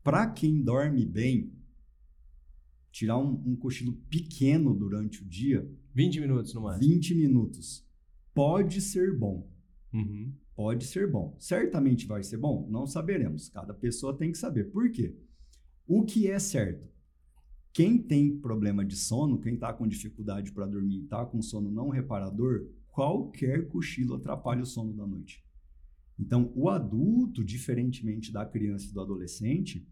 [0.04, 1.54] para quem dorme bem,
[2.92, 6.94] tirar um, um cochilo pequeno durante o dia, 20 minutos no máximo.
[6.94, 7.88] 20 minutos,
[8.34, 9.48] pode ser bom.
[9.94, 10.34] Uhum.
[10.56, 11.36] Pode ser bom.
[11.40, 12.68] Certamente vai ser bom?
[12.70, 13.50] Não saberemos.
[13.50, 14.72] Cada pessoa tem que saber.
[14.72, 15.16] Por quê?
[15.88, 16.88] O que é certo?
[17.72, 21.90] Quem tem problema de sono, quem está com dificuldade para dormir, está com sono não
[21.90, 25.44] reparador, qualquer cochilo atrapalha o sono da noite.
[26.20, 29.88] Então, o adulto, diferentemente da criança e do adolescente,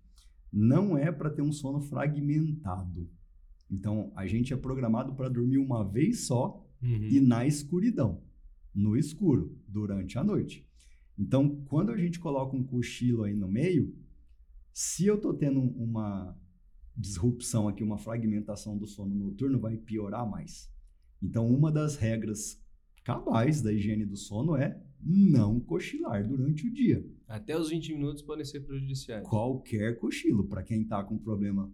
[0.54, 3.10] não é para ter um sono fragmentado.
[3.71, 7.03] Então, a gente é programado para dormir uma vez só Uhum.
[7.10, 8.23] e na escuridão,
[8.73, 10.67] no escuro, durante a noite.
[11.17, 13.95] Então, quando a gente coloca um cochilo aí no meio,
[14.73, 16.36] se eu tô tendo uma
[16.97, 20.71] disrupção aqui, uma fragmentação do sono noturno, vai piorar mais.
[21.21, 22.60] Então, uma das regras
[23.03, 27.05] cabais da higiene do sono é não cochilar durante o dia.
[27.27, 29.27] Até os 20 minutos podem ser prejudiciais.
[29.27, 31.71] Qualquer cochilo, para quem tá com problema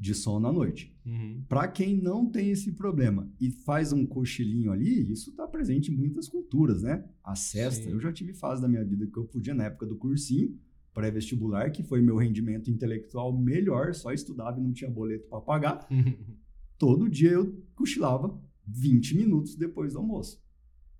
[0.00, 0.96] de sono à noite.
[1.04, 1.44] Uhum.
[1.46, 5.94] Para quem não tem esse problema e faz um cochilinho ali, isso está presente em
[5.94, 7.04] muitas culturas, né?
[7.22, 7.90] A cesta, Sim.
[7.90, 10.58] eu já tive fase da minha vida que eu podia, na época do cursinho,
[10.94, 15.86] pré-vestibular, que foi meu rendimento intelectual melhor, só estudava e não tinha boleto para pagar.
[16.78, 20.42] Todo dia eu cochilava 20 minutos depois do almoço.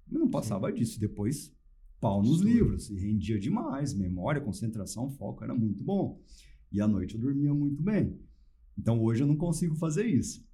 [0.07, 1.01] Mas não passava disso.
[1.01, 1.57] Depois,
[1.99, 2.49] pau nos Estudo.
[2.51, 2.91] livros.
[2.91, 3.95] E rendia demais.
[3.95, 6.21] Memória, concentração, foco, era muito bom.
[6.71, 8.19] E à noite eu dormia muito bem.
[8.79, 10.45] Então hoje eu não consigo fazer isso.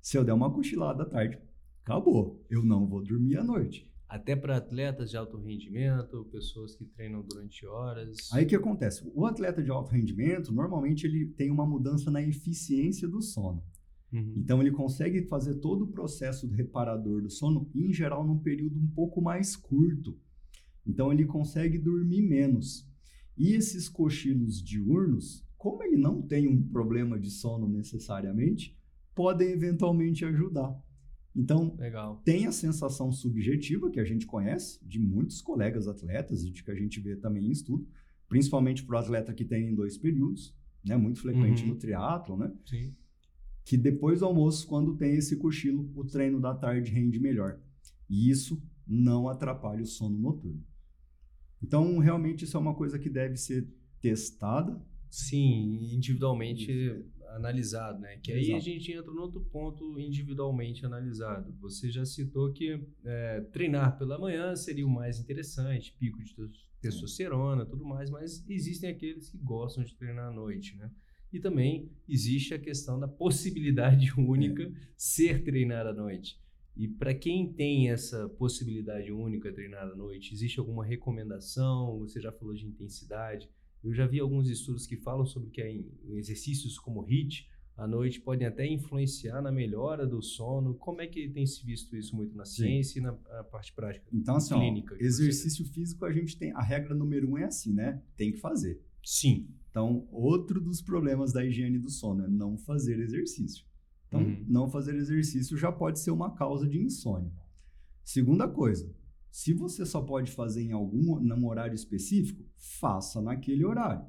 [0.00, 1.38] Se eu der uma cochilada à tarde,
[1.82, 2.44] acabou.
[2.48, 3.90] Eu não vou dormir à noite.
[4.08, 8.16] Até para atletas de alto rendimento, pessoas que treinam durante horas.
[8.32, 9.10] Aí o que acontece?
[9.14, 13.64] O atleta de alto rendimento, normalmente ele tem uma mudança na eficiência do sono.
[14.12, 14.34] Uhum.
[14.36, 18.86] Então ele consegue fazer todo o processo reparador do sono, em geral, num período um
[18.86, 20.16] pouco mais curto.
[20.86, 22.88] Então ele consegue dormir menos.
[23.36, 28.78] E esses cochilos diurnos, como ele não tem um problema de sono necessariamente,
[29.12, 30.80] podem eventualmente ajudar.
[31.34, 32.22] Então, Legal.
[32.24, 36.70] tem a sensação subjetiva que a gente conhece de muitos colegas atletas e de que
[36.70, 37.84] a gente vê também em estudo,
[38.28, 41.70] principalmente para o atleta que tem em dois períodos, né, muito frequente Uhum.
[41.70, 42.52] no triatlo, né?
[42.64, 42.94] Sim.
[43.64, 47.58] que depois do almoço, quando tem esse cochilo, o treino da tarde rende melhor.
[48.08, 50.62] E isso não atrapalha o sono noturno.
[51.60, 53.68] Então, realmente, isso é uma coisa que deve ser
[54.00, 54.80] testada.
[55.16, 58.18] Sim, individualmente analisado, né?
[58.18, 58.64] Que aí a Exato.
[58.64, 61.54] gente entra no outro ponto individualmente analisado.
[61.58, 66.66] Você já citou que é, treinar pela manhã seria o mais interessante, pico de tes-
[66.82, 70.90] testosterona, tudo mais, mas existem aqueles que gostam de treinar à noite, né?
[71.32, 76.38] E também existe a questão da possibilidade única ser treinar à noite.
[76.76, 81.98] E para quem tem essa possibilidade única de treinar à noite, existe alguma recomendação?
[82.00, 83.48] Você já falou de intensidade.
[83.86, 88.20] Eu já vi alguns estudos que falam sobre que em- exercícios como HIIT à noite
[88.20, 90.74] podem até influenciar na melhora do sono.
[90.74, 94.06] Como é que tem se visto isso muito na ciência e na a parte prática?
[94.12, 96.52] Então, assim, ó, Clínica você exercício físico, a gente tem.
[96.52, 98.02] A regra número um é assim, né?
[98.16, 98.80] Tem que fazer.
[99.04, 99.48] Sim.
[99.70, 103.64] Então, outro dos problemas da higiene do sono é não fazer exercício.
[104.08, 104.44] Então, Uhum.
[104.48, 107.30] não fazer exercício já pode ser uma causa de insônia.
[108.02, 108.90] Segunda coisa,
[109.36, 114.02] se você só pode fazer em algum num horário específico, faça naquele horário.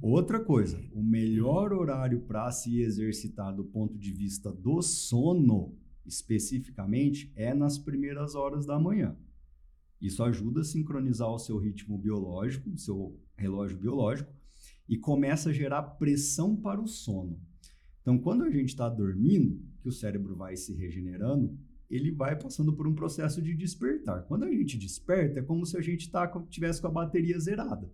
[0.00, 5.76] Outra coisa, o melhor horário para se exercitar do ponto de vista do sono,
[6.06, 9.18] especificamente, é nas primeiras horas da manhã.
[10.00, 14.32] Isso ajuda a sincronizar o seu ritmo biológico, o seu relógio biológico,
[14.88, 17.42] e começa a gerar pressão para o sono.
[18.00, 21.58] Então, quando a gente está dormindo, que o cérebro vai se regenerando,
[21.90, 24.24] ele vai passando por um processo de despertar.
[24.24, 27.90] Quando a gente desperta, é como se a gente tá, tivesse com a bateria zerada.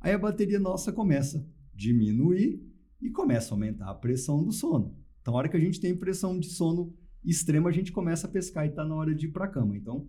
[0.00, 1.42] Aí a bateria nossa começa a
[1.74, 2.62] diminuir
[3.00, 4.96] e começa a aumentar a pressão do sono.
[5.20, 6.94] Então, a hora que a gente tem pressão de sono
[7.24, 9.76] extrema, a gente começa a pescar e está na hora de ir para a cama.
[9.76, 10.08] Então,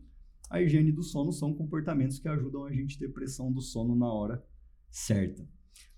[0.50, 3.96] a higiene do sono são comportamentos que ajudam a gente a ter pressão do sono
[3.96, 4.44] na hora
[4.90, 5.48] certa.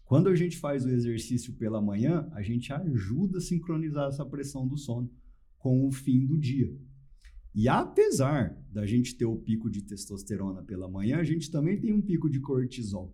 [0.04, 4.68] Quando a gente faz o exercício pela manhã, a gente ajuda a sincronizar essa pressão
[4.68, 5.10] do sono
[5.58, 6.76] com o fim do dia.
[7.54, 11.94] E apesar da gente ter o pico de testosterona pela manhã, a gente também tem
[11.94, 13.14] um pico de cortisol.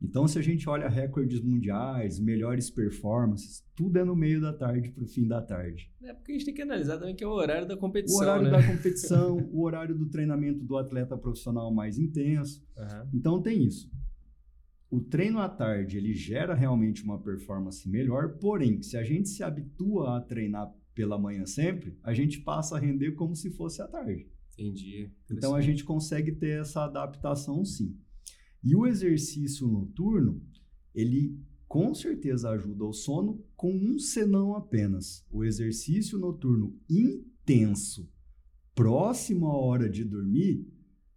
[0.00, 4.90] Então, se a gente olha recordes mundiais, melhores performances, tudo é no meio da tarde
[4.90, 5.90] para o fim da tarde.
[6.02, 8.18] É porque a gente tem que analisar também que é o horário da competição.
[8.18, 8.50] O horário né?
[8.50, 12.62] da competição, o horário do treinamento do atleta profissional mais intenso.
[12.76, 13.08] Uhum.
[13.14, 13.90] Então, tem isso.
[14.94, 19.42] O treino à tarde ele gera realmente uma performance melhor, porém, se a gente se
[19.42, 23.88] habitua a treinar pela manhã sempre, a gente passa a render como se fosse à
[23.88, 24.30] tarde.
[24.56, 25.10] Entendi.
[25.28, 27.98] Então a gente consegue ter essa adaptação sim.
[28.62, 30.40] E o exercício noturno,
[30.94, 31.36] ele
[31.66, 35.26] com certeza ajuda o sono com um senão apenas.
[35.28, 38.08] O exercício noturno intenso,
[38.76, 40.64] próximo à hora de dormir,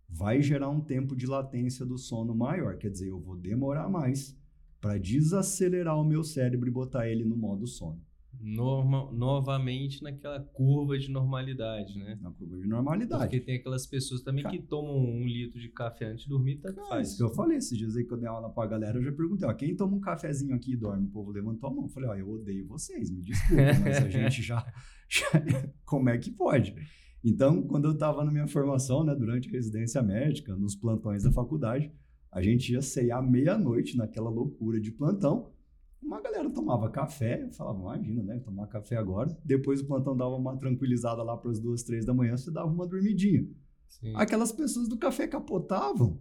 [0.10, 2.78] vai gerar um tempo de latência do sono maior.
[2.78, 4.36] Quer dizer, eu vou demorar mais
[4.80, 8.02] para desacelerar o meu cérebro e botar ele no modo sono.
[8.40, 12.20] Norma, novamente naquela curva de normalidade, né?
[12.22, 13.24] Na curva de normalidade.
[13.24, 16.72] Porque tem aquelas pessoas também que tomam um litro de café antes de dormir, tá
[16.88, 17.08] faz.
[17.10, 19.12] isso que eu falei, esses dias aí que eu dei aula pra galera, eu já
[19.12, 21.08] perguntei, ó, quem toma um cafezinho aqui e dorme?
[21.08, 21.86] O povo levantou a mão.
[21.86, 24.64] Eu falei, ó, eu odeio vocês, me desculpa, mas a gente já,
[25.10, 25.32] já-
[25.84, 26.76] Como é que pode?
[27.24, 31.32] Então, quando eu tava na minha formação, né, durante a residência médica, nos plantões da
[31.32, 31.92] faculdade,
[32.32, 35.52] a gente ia ceiar meia-noite naquela loucura de plantão.
[36.02, 38.40] Uma galera tomava café, eu falava, imagina, né?
[38.40, 39.36] Tomar café agora.
[39.44, 42.72] Depois o plantão dava uma tranquilizada lá para as duas, três da manhã, você dava
[42.72, 43.48] uma dormidinha.
[43.88, 44.14] Sim.
[44.16, 46.20] Aquelas pessoas do café capotavam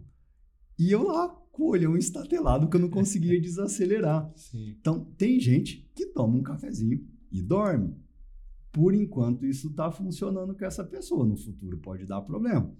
[0.79, 4.31] e eu lá com o olhão estatelado que eu não conseguia desacelerar.
[4.35, 4.75] Sim.
[4.79, 7.95] Então, tem gente que toma um cafezinho e dorme.
[8.77, 11.25] Por enquanto, isso está funcionando com essa pessoa.
[11.25, 12.71] No futuro pode dar problema.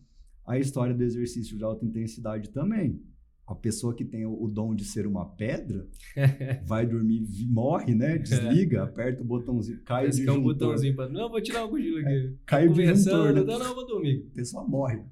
[0.45, 3.01] A história do exercício de alta intensidade também.
[3.47, 5.87] A pessoa que tem o o dom de ser uma pedra
[6.67, 8.17] vai dormir, morre, né?
[8.17, 10.53] Desliga, aperta o botãozinho, cai o Parece que é um disjuntor.
[10.53, 11.09] botãozinho pra.
[11.09, 12.35] Não, vou tirar um cochilo aqui.
[12.45, 13.43] Cai o disjuntor, né?
[13.43, 14.27] Não, não, vou dormir.
[14.31, 15.01] A pessoa morre.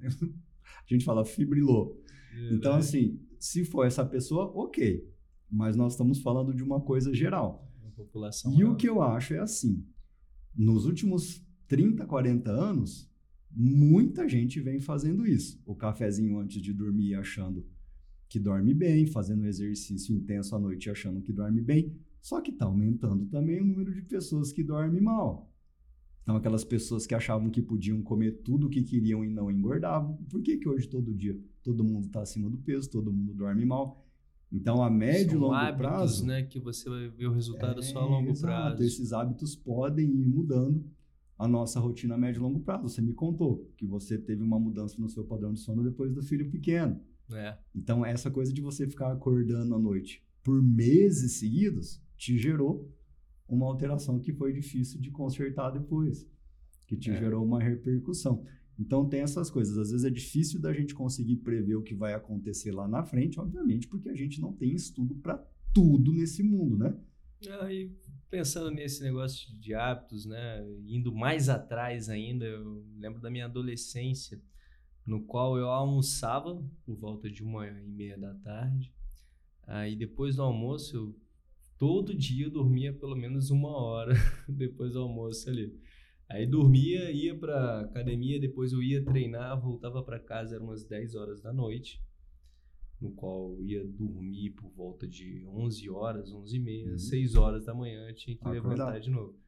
[0.88, 2.00] A gente fala fibrilou.
[2.52, 2.78] Então, Né?
[2.78, 5.02] assim, se for essa pessoa, ok.
[5.50, 7.66] Mas nós estamos falando de uma coisa geral.
[7.96, 8.52] População.
[8.52, 8.76] E o maior.
[8.76, 9.82] que eu acho é assim:
[10.56, 13.10] nos últimos 30, 40 anos,
[13.50, 15.60] muita gente vem fazendo isso.
[15.66, 17.66] O cafezinho antes de dormir achando
[18.28, 21.96] que dorme bem, fazendo exercício intenso à noite achando que dorme bem.
[22.20, 25.52] Só que está aumentando também o número de pessoas que dormem mal.
[26.22, 30.16] Então, aquelas pessoas que achavam que podiam comer tudo o que queriam e não engordavam.
[30.28, 33.64] Por que, que hoje, todo dia, todo mundo está acima do peso, todo mundo dorme
[33.64, 34.04] mal?
[34.52, 36.26] Então, a médio e longo hábitos, prazo.
[36.26, 36.42] né?
[36.44, 38.40] Que você vai ver o resultado só a É, longo exato.
[38.42, 38.82] prazo.
[38.82, 40.84] Esses hábitos podem ir mudando
[41.38, 42.88] a nossa rotina a médio e longo prazo.
[42.88, 46.22] Você me contou que você teve uma mudança no seu padrão de sono depois do
[46.22, 47.00] filho pequeno.
[47.32, 47.58] É.
[47.74, 52.88] Então, essa coisa de você ficar acordando à noite por meses seguidos te gerou
[53.48, 56.24] uma alteração que foi difícil de consertar depois,
[56.86, 57.16] que te É.
[57.18, 58.44] gerou uma repercussão.
[58.78, 59.78] Então, tem essas coisas.
[59.78, 63.40] Às vezes é difícil da gente conseguir prever o que vai acontecer lá na frente,
[63.40, 65.38] obviamente, porque a gente não tem estudo para
[65.72, 66.96] tudo nesse mundo, né?
[67.60, 67.92] Aí,
[68.30, 70.64] pensando nesse negócio de hábitos, né?
[70.86, 74.40] Indo mais atrás ainda, eu lembro da minha adolescência,
[75.04, 78.92] no qual eu almoçava por volta de uma e meia da tarde.
[79.66, 81.16] Aí depois do almoço, eu,
[81.78, 84.14] todo dia eu dormia pelo menos uma hora
[84.48, 85.78] depois do almoço ali.
[86.28, 91.14] Aí dormia, ia pra academia, depois eu ia treinar, voltava pra casa, eram umas 10
[91.14, 92.02] horas da noite,
[93.00, 96.98] no qual eu ia dormir por volta de 11 horas, 11 e meia, Uhum.
[96.98, 98.70] 6 horas da manhã, tinha que Acordar.
[98.70, 99.38] levantar de novo.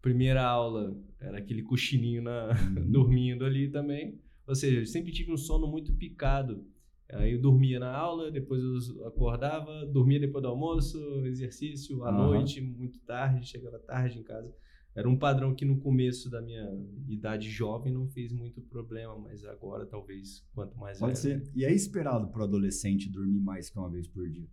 [0.00, 2.90] Primeira aula era aquele cochilinho na, Uhum.
[2.90, 4.18] dormindo ali também.
[4.46, 6.66] Ou seja, eu sempre tive um sono muito picado.
[7.10, 12.16] Aí eu dormia na aula, depois eu acordava, dormia depois do almoço, exercício à Aham.
[12.28, 14.54] noite, muito tarde, chegava tarde em casa.
[14.94, 16.70] Era um padrão que no começo da minha
[17.08, 21.52] idade jovem não fez muito problema, mas agora talvez quanto mais Pode velho, ser.
[21.54, 24.48] E é esperado para o adolescente dormir mais que uma vez por dia.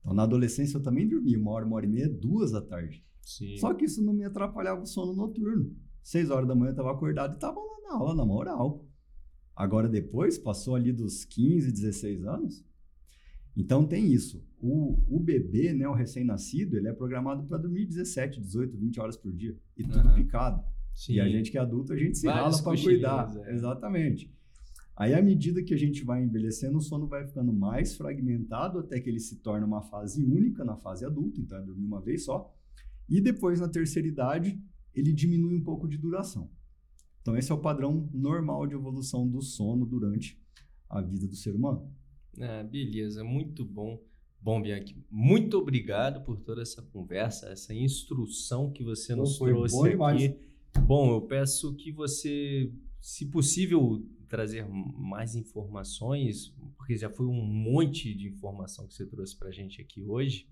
[0.00, 3.04] Então, na adolescência, eu também dormia uma hora, uma hora e meia, duas da tarde.
[3.20, 3.56] Sim.
[3.58, 5.76] Só que isso não me atrapalhava o sono noturno.
[6.02, 8.84] Seis horas da manhã eu estava acordado e estava lá na aula, na moral.
[9.54, 12.64] Agora depois, passou ali dos 15, 16 anos.
[13.56, 14.44] Então tem isso.
[14.60, 19.16] O, o bebê, né, o recém-nascido, ele é programado para dormir 17, 18, 20 horas
[19.16, 19.56] por dia.
[19.76, 20.14] E tudo uhum.
[20.14, 20.62] picado.
[20.94, 21.14] Sim.
[21.14, 23.36] E a gente que é adulto, a gente se Vários rala para cuidar.
[23.46, 23.54] É.
[23.54, 24.32] Exatamente.
[24.96, 29.00] Aí, à medida que a gente vai envelhecendo, o sono vai ficando mais fragmentado até
[29.00, 32.24] que ele se torna uma fase única na fase adulta, então é dormir uma vez
[32.24, 32.54] só.
[33.08, 34.60] E depois, na terceira idade,
[34.94, 36.50] ele diminui um pouco de duração.
[37.20, 40.38] Então, esse é o padrão normal de evolução do sono durante
[40.88, 41.90] a vida do ser humano.
[42.40, 44.02] Ah, beleza, muito bom.
[44.40, 49.84] Bom, Bianchi, muito obrigado por toda essa conversa, essa instrução que você nos trouxe bom
[49.84, 49.90] aqui.
[50.28, 50.52] Demais.
[50.84, 58.14] Bom, eu peço que você, se possível, trazer mais informações, porque já foi um monte
[58.14, 60.48] de informação que você trouxe para a gente aqui hoje.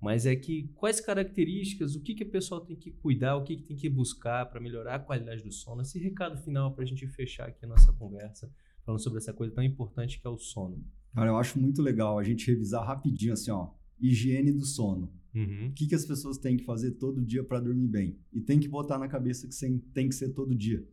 [0.00, 3.56] Mas é que quais características, o que, que o pessoal tem que cuidar, o que,
[3.56, 5.80] que tem que buscar para melhorar a qualidade do sono?
[5.80, 8.52] Esse recado final para a gente fechar aqui a nossa conversa,
[8.84, 10.84] falando sobre essa coisa tão importante que é o sono.
[11.14, 15.12] Cara, eu acho muito legal a gente revisar rapidinho assim, ó, higiene do sono.
[15.34, 15.68] Uhum.
[15.68, 18.18] O que, que as pessoas têm que fazer todo dia para dormir bem?
[18.32, 20.86] E tem que botar na cabeça que tem que ser todo dia.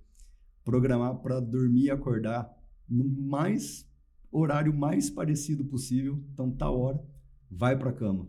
[0.63, 2.49] Programar para dormir e acordar
[2.87, 3.87] no mais
[4.31, 6.23] horário mais parecido possível.
[6.33, 7.03] Então, tá hora,
[7.49, 8.27] vai para cama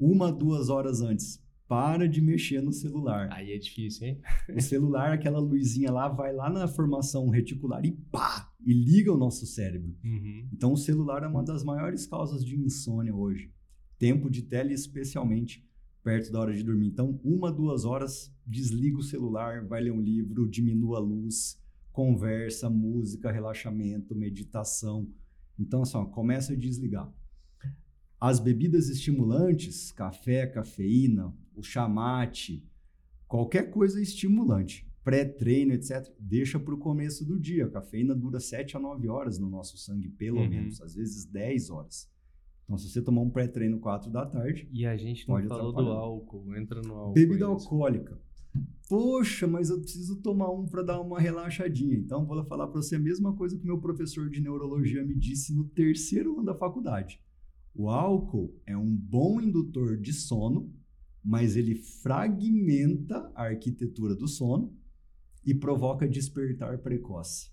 [0.00, 1.38] uma, duas horas antes.
[1.68, 3.28] Para de mexer no celular.
[3.30, 4.20] Aí é difícil, hein?
[4.56, 8.49] o celular, aquela luzinha lá, vai lá na formação reticular e pá!
[8.64, 9.96] E liga o nosso cérebro.
[10.04, 10.48] Uhum.
[10.52, 13.52] Então, o celular é uma das maiores causas de insônia hoje.
[13.98, 15.66] Tempo de tela, especialmente
[16.02, 16.88] perto da hora de dormir.
[16.88, 21.60] Então, uma, duas horas, desliga o celular, vai ler um livro, diminua a luz,
[21.92, 25.08] conversa, música, relaxamento, meditação.
[25.58, 27.12] Então, assim, ó, começa a desligar.
[28.20, 32.66] As bebidas estimulantes, café, cafeína, o chamate,
[33.26, 37.66] qualquer coisa estimulante, pré-treino, etc., deixa para o começo do dia.
[37.66, 40.48] A cafeína dura 7 a 9 horas no nosso sangue, pelo uhum.
[40.48, 42.10] menos, às vezes 10 horas.
[42.64, 44.68] Então, se você tomar um pré-treino 4 da tarde.
[44.72, 47.14] E a gente não falou do álcool, entra no álcool.
[47.14, 48.20] Bebida alcoólica.
[48.88, 51.96] Poxa, mas eu preciso tomar um para dar uma relaxadinha.
[51.96, 55.54] Então, vou falar para você a mesma coisa que meu professor de neurologia me disse
[55.54, 57.20] no terceiro ano da faculdade.
[57.74, 60.72] O álcool é um bom indutor de sono,
[61.24, 64.76] mas ele fragmenta a arquitetura do sono
[65.44, 67.50] e provoca despertar precoce.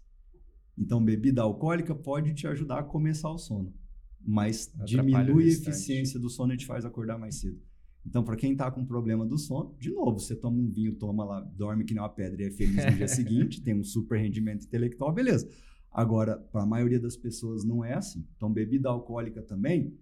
[0.78, 3.74] Então, bebida alcoólica pode te ajudar a começar o sono,
[4.22, 7.60] mas Atrapalha diminui a eficiência do sono e te faz acordar mais cedo.
[8.06, 11.26] Então, para quem está com problema do sono, de novo, você toma um vinho, toma
[11.26, 14.18] lá, dorme que nem uma pedra e é feliz no dia seguinte, tem um super
[14.18, 15.50] rendimento intelectual, beleza.
[15.92, 18.26] Agora, para a maioria das pessoas não é assim.
[18.36, 19.98] Então, bebida alcoólica também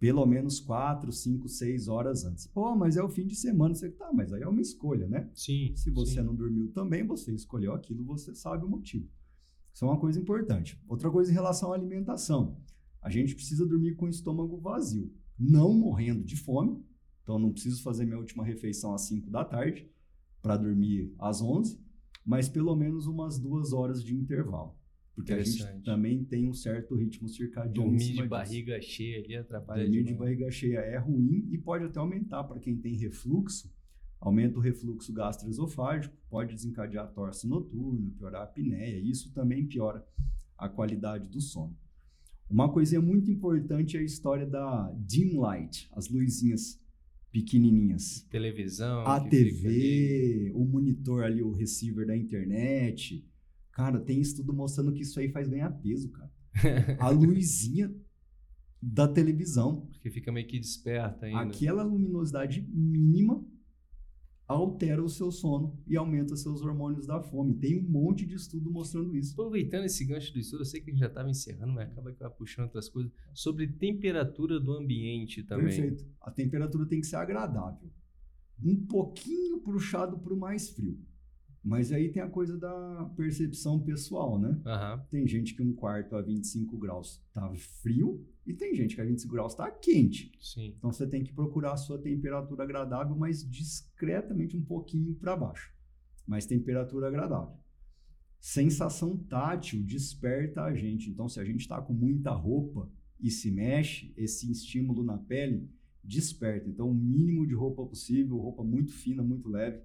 [0.00, 2.46] pelo menos quatro, cinco, seis horas antes.
[2.46, 3.74] Pô, mas é o fim de semana.
[3.74, 5.28] Você tá, mas aí é uma escolha, né?
[5.34, 5.76] Sim.
[5.76, 6.22] Se você sim.
[6.22, 9.06] não dormiu também, você escolheu aquilo, você sabe o motivo.
[9.74, 10.82] Isso é uma coisa importante.
[10.88, 12.56] Outra coisa em relação à alimentação.
[13.02, 16.82] A gente precisa dormir com o estômago vazio, não morrendo de fome.
[17.22, 19.86] Então, não preciso fazer minha última refeição às 5 da tarde
[20.40, 21.78] para dormir às 11,
[22.24, 24.74] mas pelo menos umas duas horas de intervalo.
[25.14, 27.74] Porque a gente também tem um certo ritmo circadiano.
[27.74, 28.92] Dormir de barriga disso.
[28.92, 32.76] cheia ali atrapalha Dormir de barriga cheia é ruim e pode até aumentar para quem
[32.76, 33.70] tem refluxo.
[34.20, 38.98] Aumenta o refluxo gastroesofágico, pode desencadear a torce noturna, piorar a apneia.
[38.98, 40.06] Isso também piora
[40.56, 41.76] a qualidade do sono.
[42.48, 46.80] Uma coisinha muito importante é a história da dim light, as luzinhas
[47.30, 48.26] pequenininhas.
[48.28, 49.06] Televisão.
[49.06, 53.24] A TV, o monitor ali, o receiver da internet
[53.80, 56.30] Cara, tem estudo mostrando que isso aí faz ganhar peso, cara.
[56.98, 57.90] A luzinha
[58.80, 59.86] da televisão.
[59.86, 61.40] Porque fica meio que desperta ainda.
[61.40, 63.42] Aquela luminosidade mínima
[64.46, 67.54] altera o seu sono e aumenta seus hormônios da fome.
[67.54, 69.32] Tem um monte de estudo mostrando isso.
[69.32, 72.12] Aproveitando esse gancho do estudo, eu sei que a gente já estava encerrando, mas acaba
[72.12, 73.10] que vai puxando outras coisas.
[73.32, 75.68] Sobre temperatura do ambiente também.
[75.68, 76.06] Perfeito.
[76.20, 77.90] A temperatura tem que ser agradável.
[78.62, 81.00] Um pouquinho puxado para o mais frio.
[81.62, 84.48] Mas aí tem a coisa da percepção pessoal, né?
[84.48, 85.04] Uhum.
[85.10, 87.52] Tem gente que um quarto a 25 graus tá
[87.82, 90.32] frio e tem gente que a 25 graus tá quente.
[90.40, 90.74] Sim.
[90.78, 95.70] Então você tem que procurar a sua temperatura agradável, mas discretamente um pouquinho para baixo.
[96.26, 97.54] Mas temperatura agradável.
[98.40, 101.10] Sensação tátil desperta a gente.
[101.10, 102.90] Então, se a gente está com muita roupa
[103.20, 105.68] e se mexe, esse estímulo na pele
[106.02, 106.66] desperta.
[106.66, 109.82] Então, o mínimo de roupa possível, roupa muito fina, muito leve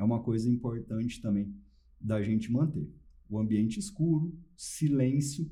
[0.00, 1.54] é uma coisa importante também
[2.00, 2.88] da gente manter.
[3.28, 5.50] O ambiente escuro, silêncio,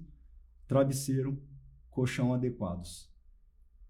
[0.67, 1.41] travesseiro,
[1.91, 3.11] colchão adequados.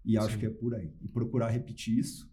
[0.03, 0.39] E acho Sim.
[0.39, 0.93] que é por aí.
[1.01, 2.29] E procurar repetir isso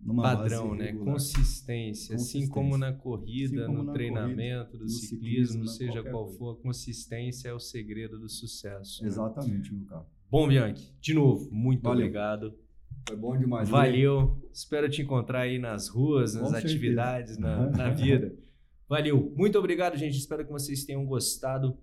[0.00, 0.86] numa Padrão, base né?
[0.90, 1.12] regular.
[1.14, 2.50] Consistência, assim Consistência.
[2.52, 6.38] como na corrida, Assim como no na treinamento, do no ciclismo, ciclismo, seja qual coisa.
[6.38, 9.02] for, a consistência é o segredo do sucesso.
[9.02, 9.08] né?
[9.08, 10.06] Exatamente, meu carro.
[10.30, 12.00] Bom, Bianchi, de novo, muito Valeu.
[12.06, 12.58] obrigado.
[13.06, 13.68] Foi bom demais.
[13.68, 13.72] né?
[13.72, 14.40] Valeu.
[14.52, 18.34] Espero te encontrar aí nas ruas, nas Com atividades, na, na vida.
[18.88, 19.32] Valeu.
[19.36, 20.16] Muito obrigado, gente.
[20.18, 21.76] Espero que vocês tenham gostado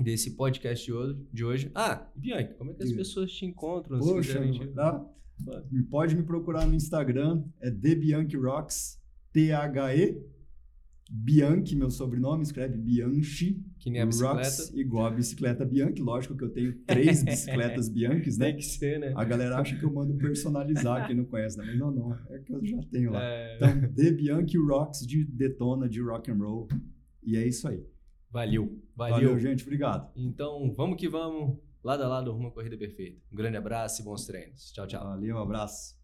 [0.00, 0.90] desse podcast
[1.32, 1.70] de hoje.
[1.74, 3.98] Ah, Bianchi, como é que as pessoas te encontram?
[3.98, 4.72] Poxa, te-?
[5.44, 5.82] Pode.
[5.84, 9.00] pode me procurar no Instagram, é TheBianchiRocks,
[9.32, 10.22] T-H-E,
[11.10, 14.38] Bianchi, meu sobrenome, escreve Bianchi, Que nem a bicicleta.
[14.38, 18.56] Rocks, igual a bicicleta Bianchi, lógico que eu tenho três bicicletas Bianchis, Tem né?
[18.56, 19.12] que ser, né?
[19.14, 21.66] A galera acha que eu mando personalizar, quem não conhece, né?
[21.66, 23.22] mas não, não, é que eu já tenho lá.
[23.22, 26.66] É, Então, The Bianchi Rocks de Detona, de rock and roll,
[27.22, 27.84] e é isso aí.
[28.30, 28.82] valeu.
[28.96, 29.16] Valeu.
[29.16, 30.10] Valeu, gente, obrigado.
[30.16, 31.58] Então, vamos que vamos.
[31.82, 33.20] Lado a lado, rumo à corrida perfeita.
[33.30, 34.72] Um grande abraço e bons treinos.
[34.72, 35.04] Tchau, tchau.
[35.04, 35.94] Valeu, abraço.